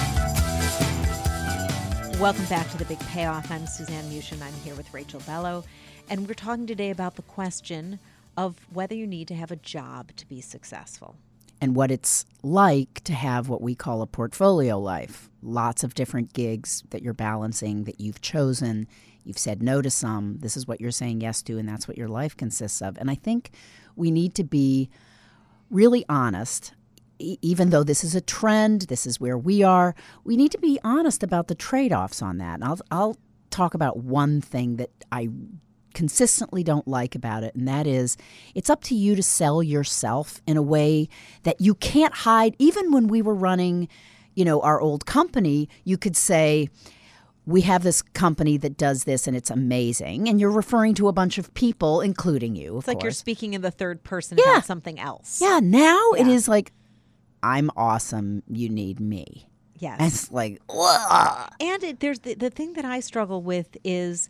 Welcome 2.21 2.45
back 2.47 2.69
to 2.71 2.77
the 2.77 2.85
Big 2.87 2.99
Payoff. 3.01 3.49
I'm 3.53 3.67
Suzanne 3.69 4.13
Mushin. 4.13 4.43
I'm 4.43 4.53
here 4.65 4.75
with 4.75 4.93
Rachel 4.93 5.21
Bello, 5.27 5.65
and 6.11 6.27
we're 6.27 6.35
talking 6.35 6.67
today 6.67 6.91
about 6.91 7.15
the 7.15 7.23
question 7.23 8.01
of 8.37 8.57
whether 8.73 8.97
you 8.97 9.07
need 9.07 9.29
to 9.29 9.35
have 9.37 9.53
a 9.53 9.57
job 9.57 10.11
to 10.17 10.27
be 10.27 10.41
successful. 10.41 11.17
and 11.61 11.75
what 11.75 11.91
it's 11.91 12.25
like 12.43 13.01
to 13.03 13.13
have 13.13 13.49
what 13.49 13.61
we 13.61 13.75
call 13.75 14.01
a 14.03 14.07
portfolio 14.07 14.79
life. 14.79 15.29
Lots 15.43 15.83
of 15.83 15.95
different 15.95 16.33
gigs 16.33 16.85
that 16.91 17.03
you're 17.03 17.13
balancing, 17.15 17.83
that 17.85 18.01
you've 18.01 18.21
chosen. 18.21 18.87
You've 19.29 19.39
said 19.39 19.63
no 19.63 19.83
to 19.83 19.91
some. 19.91 20.39
This 20.39 20.57
is 20.57 20.67
what 20.67 20.81
you're 20.81 20.91
saying 20.91 21.21
yes 21.21 21.43
to, 21.43 21.59
and 21.59 21.69
that's 21.69 21.87
what 21.87 21.99
your 21.99 22.09
life 22.09 22.35
consists 22.35 22.81
of. 22.81 22.97
And 22.97 23.11
I 23.11 23.15
think 23.15 23.51
we 23.95 24.11
need 24.11 24.35
to 24.37 24.45
be 24.45 24.89
really 25.71 26.05
honest. 26.09 26.73
Even 27.19 27.69
though 27.71 27.83
this 27.83 28.05
is 28.05 28.15
a 28.15 28.23
trend, 28.23 28.83
this 28.83 29.07
is 29.07 29.21
where 29.21 29.37
we 29.37 29.63
are, 29.63 29.95
we 30.25 30.37
need 30.37 30.53
to 30.53 30.59
be 30.59 30.79
honest 30.83 31.23
about 31.23 31.49
the 31.49 31.55
trade 31.55 31.93
offs 31.93 32.23
on 32.23 32.39
that. 32.39 32.55
And 32.55 32.65
I'll, 32.65 32.79
I'll 32.91 33.17
talk 33.51 33.75
about 33.75 33.99
one 33.99 34.41
thing 34.41 34.77
that 34.77 34.91
I 35.13 35.29
consistently 35.93 36.63
don't 36.63 36.87
like 36.87 37.15
about 37.15 37.43
it, 37.43 37.55
and 37.55 37.67
that 37.69 37.87
is 37.87 38.17
it's 38.55 38.71
up 38.71 38.83
to 38.85 38.95
you 38.95 39.15
to 39.17 39.23
sell 39.23 39.63
yourself 39.63 40.41
in 40.47 40.57
a 40.57 40.63
way 40.63 41.09
that 41.43 41.61
you 41.61 41.75
can't 41.75 42.15
hide. 42.15 42.55
Even 42.59 42.93
when 42.93 43.09
we 43.09 43.21
were 43.21 43.35
running, 43.35 43.89
you 44.35 44.45
know, 44.45 44.61
our 44.61 44.81
old 44.81 45.05
company, 45.05 45.69
you 45.85 45.99
could 45.99 46.17
say, 46.17 46.69
we 47.49 47.63
have 47.63 47.83
this 47.83 48.03
company 48.03 48.59
that 48.59 48.77
does 48.77 49.05
this 49.05 49.27
and 49.27 49.35
it's 49.35 49.51
amazing. 49.51 50.29
And 50.29 50.39
you're 50.39 50.51
referring 50.51 50.93
to 50.97 51.09
a 51.09 51.13
bunch 51.13 51.39
of 51.39 51.55
people, 51.55 52.03
including 52.03 52.55
you. 52.55 52.73
Of 52.77 52.81
It's 52.81 52.89
like 52.89 53.03
you're 53.03 53.11
speaking 53.11 53.55
in 53.55 53.63
the 53.63 53.71
third 53.71 54.05
person 54.05 54.37
Yeah. 54.39 54.51
about 54.53 54.67
something 54.67 55.01
else. 55.01 55.41
Yeah, 55.41 55.59
now 55.63 56.11
it 56.13 56.27
Yeah. 56.27 56.35
is 56.35 56.47
like, 56.47 56.73
I'm 57.43 57.71
awesome. 57.75 58.43
You 58.49 58.69
need 58.69 59.01
me. 59.01 59.49
Yes. 59.79 59.97
And 59.99 60.13
it's 60.13 60.31
like, 60.31 60.61
ugh. 60.69 61.51
And 61.59 61.83
it, 61.85 62.01
there's 62.01 62.19
the, 62.19 62.35
the 62.35 62.51
thing 62.51 62.75
that 62.75 62.85
I 62.85 63.01
struggle 63.01 63.41
with 63.43 63.79
is 63.83 64.29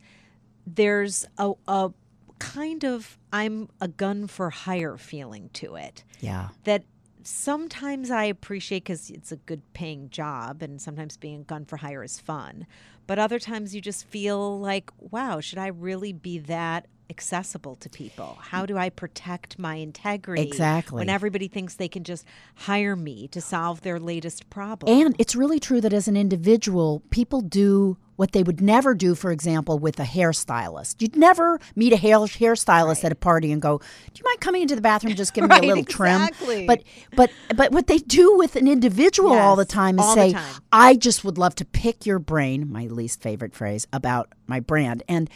there's 0.65 1.27
a, 1.39 1.53
a 1.67 1.91
kind 2.39 2.85
of 2.85 3.19
I'm 3.33 3.69
a 3.81 3.89
gun 3.89 4.29
for 4.29 4.51
hire 4.51 4.97
feeling 4.97 5.51
to 5.55 5.75
it. 5.75 6.05
yeah. 6.21 6.51
That 6.65 6.85
sometimes 7.23 8.11
I 8.11 8.25
appreciate 8.25 8.85
because 8.85 9.11
it's 9.11 9.33
a 9.33 9.37
good 9.37 9.63
paying 9.73 10.11
job, 10.11 10.63
and 10.63 10.81
sometimes 10.81 11.17
being 11.17 11.41
a 11.41 11.45
gun 11.45 11.65
for 11.65 11.79
hire 11.79 12.03
is 12.03 12.19
fun. 12.19 12.67
But 13.07 13.19
other 13.19 13.39
times 13.39 13.75
you 13.75 13.81
just 13.81 14.07
feel 14.07 14.59
like, 14.61 14.91
wow, 14.99 15.41
should 15.41 15.59
I 15.59 15.69
really 15.69 16.13
be 16.13 16.39
that 16.41 16.87
accessible 17.11 17.75
to 17.77 17.89
people? 17.89 18.37
How 18.41 18.67
do 18.67 18.77
I 18.77 18.91
protect 18.91 19.59
my 19.59 19.77
integrity? 19.77 20.43
Exactly. 20.43 20.99
When 20.99 21.09
everybody 21.09 21.49
thinks 21.49 21.75
they 21.75 21.89
can 21.89 22.05
just 22.05 22.27
hire 22.55 22.97
me 22.97 23.29
to 23.29 23.41
solve 23.41 23.81
their 23.81 23.99
latest 23.99 24.51
problem. 24.51 25.01
And 25.01 25.17
it's 25.19 25.35
really 25.35 25.59
true 25.59 25.81
that 25.81 25.93
as 25.93 26.07
an 26.07 26.17
individual, 26.17 27.03
people 27.11 27.41
do 27.41 27.97
what 28.19 28.33
they 28.33 28.43
would 28.43 28.61
never 28.61 28.95
do, 28.97 29.15
for 29.15 29.31
example, 29.31 29.79
with 29.79 30.01
a 30.01 30.03
hairstylist. 30.03 30.97
You'd 31.01 31.15
never 31.15 31.61
meet 31.77 31.93
a 31.93 31.97
hair 31.97 32.19
hairstylist 32.19 33.05
at 33.05 33.13
a 33.13 33.15
party 33.15 33.53
and 33.53 33.63
go, 33.63 33.79
"Do 33.79 33.85
you 34.19 34.25
mind 34.25 34.41
coming 34.41 34.63
into 34.63 34.75
the 34.75 34.81
bathroom 34.81 35.13
and 35.13 35.17
just 35.17 35.35
giving 35.35 35.49
Right, 35.49 35.63
me 35.63 35.69
a 35.71 35.75
little 35.77 35.85
trim?" 35.85 36.29
But 36.67 36.83
but 37.15 37.31
but 37.57 37.71
what 37.71 37.87
they 37.87 37.99
do 37.99 38.37
with 38.37 38.57
an 38.57 38.67
individual 38.67 39.33
all 39.35 39.55
the 39.55 39.65
time 39.65 40.01
is 40.01 40.13
say, 40.15 40.33
time. 40.33 40.55
"I 40.73 40.97
just 40.97 41.25
would 41.25 41.39
love 41.39 41.55
to 41.55 41.65
pick 41.65 42.05
your 42.07 42.19
brain." 42.19 42.69
My 42.71 42.87
least 42.87 43.23
favorite 43.23 43.55
phrase 43.55 43.87
about 43.93 44.33
my 44.49 44.59
brand 44.61 45.03
and. 45.09 45.31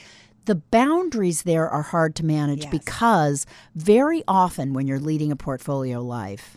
The 0.44 0.56
boundaries 0.56 1.42
there 1.42 1.70
are 1.70 1.82
hard 1.82 2.16
to 2.16 2.24
manage 2.24 2.62
Yes. 2.64 2.70
because 2.72 3.46
very 3.76 4.24
often 4.26 4.72
when 4.72 4.88
you're 4.88 4.98
leading 4.98 5.30
a 5.30 5.36
portfolio 5.36 6.02
life, 6.02 6.56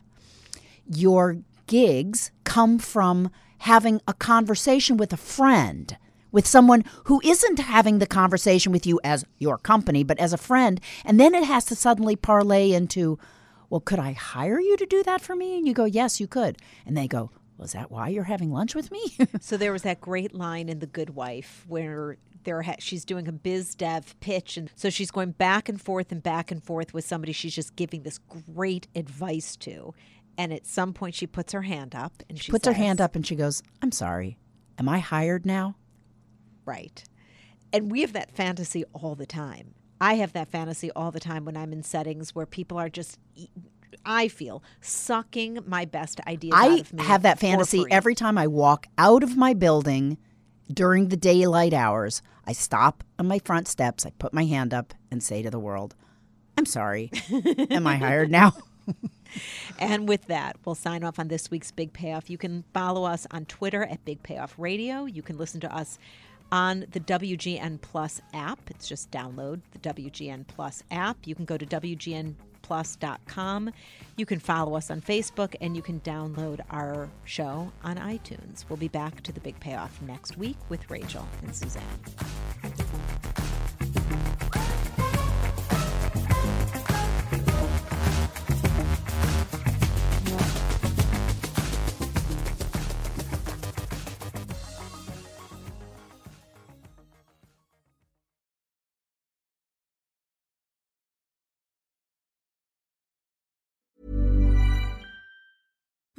your 0.92 1.38
gigs 1.68 2.32
come 2.46 2.80
from 2.80 3.30
having 3.60 4.02
a 4.08 4.14
conversation 4.16 4.98
with 4.98 5.14
a 5.14 5.18
friend, 5.18 5.98
with 6.36 6.46
someone 6.46 6.84
who 7.06 7.22
isn't 7.24 7.60
having 7.60 8.00
the 8.00 8.06
conversation 8.06 8.74
with 8.74 8.86
you 8.86 9.00
as 9.06 9.24
your 9.40 9.58
company, 9.58 10.04
but 10.04 10.20
as 10.20 10.34
a 10.34 10.38
friend. 10.38 10.82
And 11.06 11.18
then 11.18 11.34
it 11.34 11.46
has 11.46 11.64
to 11.68 11.76
suddenly 11.76 12.18
parlay 12.18 12.74
into, 12.74 13.18
well, 13.70 13.80
could 13.80 14.00
I 14.00 14.12
hire 14.12 14.60
you 14.60 14.76
to 14.76 14.86
do 14.86 15.02
that 15.04 15.22
for 15.22 15.34
me? 15.34 15.58
And 15.58 15.66
you 15.66 15.74
go, 15.74 15.86
yes, 15.86 16.20
you 16.20 16.28
could. 16.28 16.58
And 16.86 16.98
they 16.98 17.08
go, 17.08 17.32
was 17.58 17.72
that 17.72 17.90
why 17.90 18.10
you're 18.10 18.26
having 18.26 18.52
lunch 18.52 18.76
with 18.76 18.92
me? 18.92 19.18
So 19.40 19.56
there 19.56 19.72
was 19.72 19.84
that 19.84 20.02
great 20.02 20.36
line 20.36 20.68
in 20.68 20.80
The 20.80 20.88
Good 20.88 21.12
Wife 21.12 21.64
where 21.70 22.18
there 22.44 22.62
ha- 22.64 22.76
she's 22.80 23.06
doing 23.06 23.30
a 23.30 23.32
biz 23.32 23.74
dev 23.74 24.20
pitch, 24.20 24.58
and 24.58 24.70
so 24.76 24.90
she's 24.90 25.12
going 25.12 25.32
back 25.32 25.70
and 25.70 25.82
forth 25.82 26.12
and 26.12 26.22
back 26.22 26.52
and 26.52 26.62
forth 26.62 26.94
with 26.94 27.06
somebody 27.06 27.32
she's 27.32 27.56
just 27.56 27.78
giving 27.78 28.04
this 28.04 28.20
great 28.54 28.88
advice 28.94 29.56
to, 29.58 29.94
and 30.38 30.52
at 30.52 30.66
some 30.66 30.92
point 30.92 31.16
she 31.16 31.28
puts 31.28 31.54
her 31.54 31.62
hand 31.62 31.96
up 31.96 32.12
and 32.28 32.42
she 32.42 32.52
Puts 32.52 32.68
her 32.68 32.74
hand 32.74 33.00
up 33.00 33.16
and 33.16 33.26
she 33.26 33.36
goes, 33.36 33.64
I'm 33.82 33.94
sorry. 33.94 34.38
Am 34.78 34.90
I 34.90 35.00
hired 35.00 35.46
now? 35.46 35.76
Right, 36.66 37.04
and 37.74 37.92
we 37.92 38.02
have 38.02 38.14
that 38.14 38.32
fantasy 38.32 38.84
all 38.94 39.16
the 39.16 39.26
time. 39.26 39.74
I 40.00 40.16
have 40.16 40.34
that 40.34 40.50
fantasy 40.50 40.92
all 40.92 41.12
the 41.12 41.20
time 41.20 41.46
when 41.46 41.56
I'm 41.56 41.72
in 41.72 41.84
settings 41.84 42.36
where 42.36 42.46
people 42.46 42.78
are 42.78 42.90
just. 42.90 43.18
I 44.06 44.28
feel 44.28 44.62
sucking 44.82 45.60
my 45.66 45.86
best 45.86 46.20
ideas 46.28 46.54
out 46.54 46.70
I 46.70 46.76
of 46.80 46.94
me. 46.94 47.04
have 47.04 47.22
that 47.24 47.40
fantasy 47.40 47.86
every 47.90 48.14
time 48.14 48.38
I 48.38 48.46
walk 48.46 48.88
out 48.98 49.24
of 49.24 49.38
my 49.38 49.54
building 49.54 50.18
during 50.72 51.08
the 51.08 51.18
daylight 51.18 51.74
hours. 51.74 52.22
I 52.46 52.52
stop 52.52 53.04
on 53.18 53.28
my 53.28 53.40
front 53.40 53.68
steps, 53.68 54.06
I 54.06 54.12
put 54.20 54.34
my 54.34 54.46
hand 54.46 54.74
up 54.74 54.94
and 55.10 55.24
say 55.24 55.42
to 55.42 55.50
the 55.50 55.60
world, 55.60 55.96
I'm 56.58 56.66
sorry. 56.66 57.10
Am 57.72 57.88
I 57.88 57.96
hired 57.96 58.30
now? 58.30 58.54
And 59.80 60.08
with 60.08 60.28
that, 60.28 60.56
we'll 60.64 60.76
sign 60.76 61.04
off 61.04 61.20
on 61.20 61.28
this 61.28 61.52
week's 61.52 61.72
Big 61.72 61.92
Payoff. 61.92 62.30
You 62.30 62.38
can 62.38 62.64
follow 62.74 63.04
us 63.04 63.28
on 63.32 63.46
Twitter 63.46 63.84
at 63.84 64.06
Big 64.06 64.24
Payoff 64.24 64.56
Radio. 64.58 65.06
You 65.06 65.22
can 65.22 65.38
listen 65.38 65.60
to 65.62 65.76
us 65.76 65.98
on 66.52 66.86
the 66.92 67.00
WGN 67.00 67.82
Plus 67.82 68.22
app. 68.34 68.60
It's 68.70 68.88
just 68.88 69.12
download 69.12 69.62
the 69.72 69.80
WGN 69.80 70.48
Plus 70.48 70.84
app. 70.92 71.18
You 71.26 71.36
can 71.36 71.46
go 71.46 71.58
to 71.58 71.66
WGNPlus.com. 71.66 73.72
You 74.18 74.26
can 74.26 74.40
follow 74.40 74.76
us 74.76 74.92
on 74.92 75.02
Facebook 75.02 75.56
and 75.62 75.76
you 75.76 75.82
can 75.82 76.00
download 76.02 76.60
our 76.70 77.10
show 77.26 77.72
on 77.84 77.98
iTunes. 77.98 78.66
We'll 78.70 78.78
be 78.78 78.88
back 78.88 79.22
to 79.24 79.32
the 79.32 79.40
Big 79.40 79.60
Payoff 79.60 80.00
next 80.02 80.38
week 80.38 80.58
with 80.70 80.90
Rachel 80.90 81.28
and 81.44 81.56
Suzanne. 81.56 81.84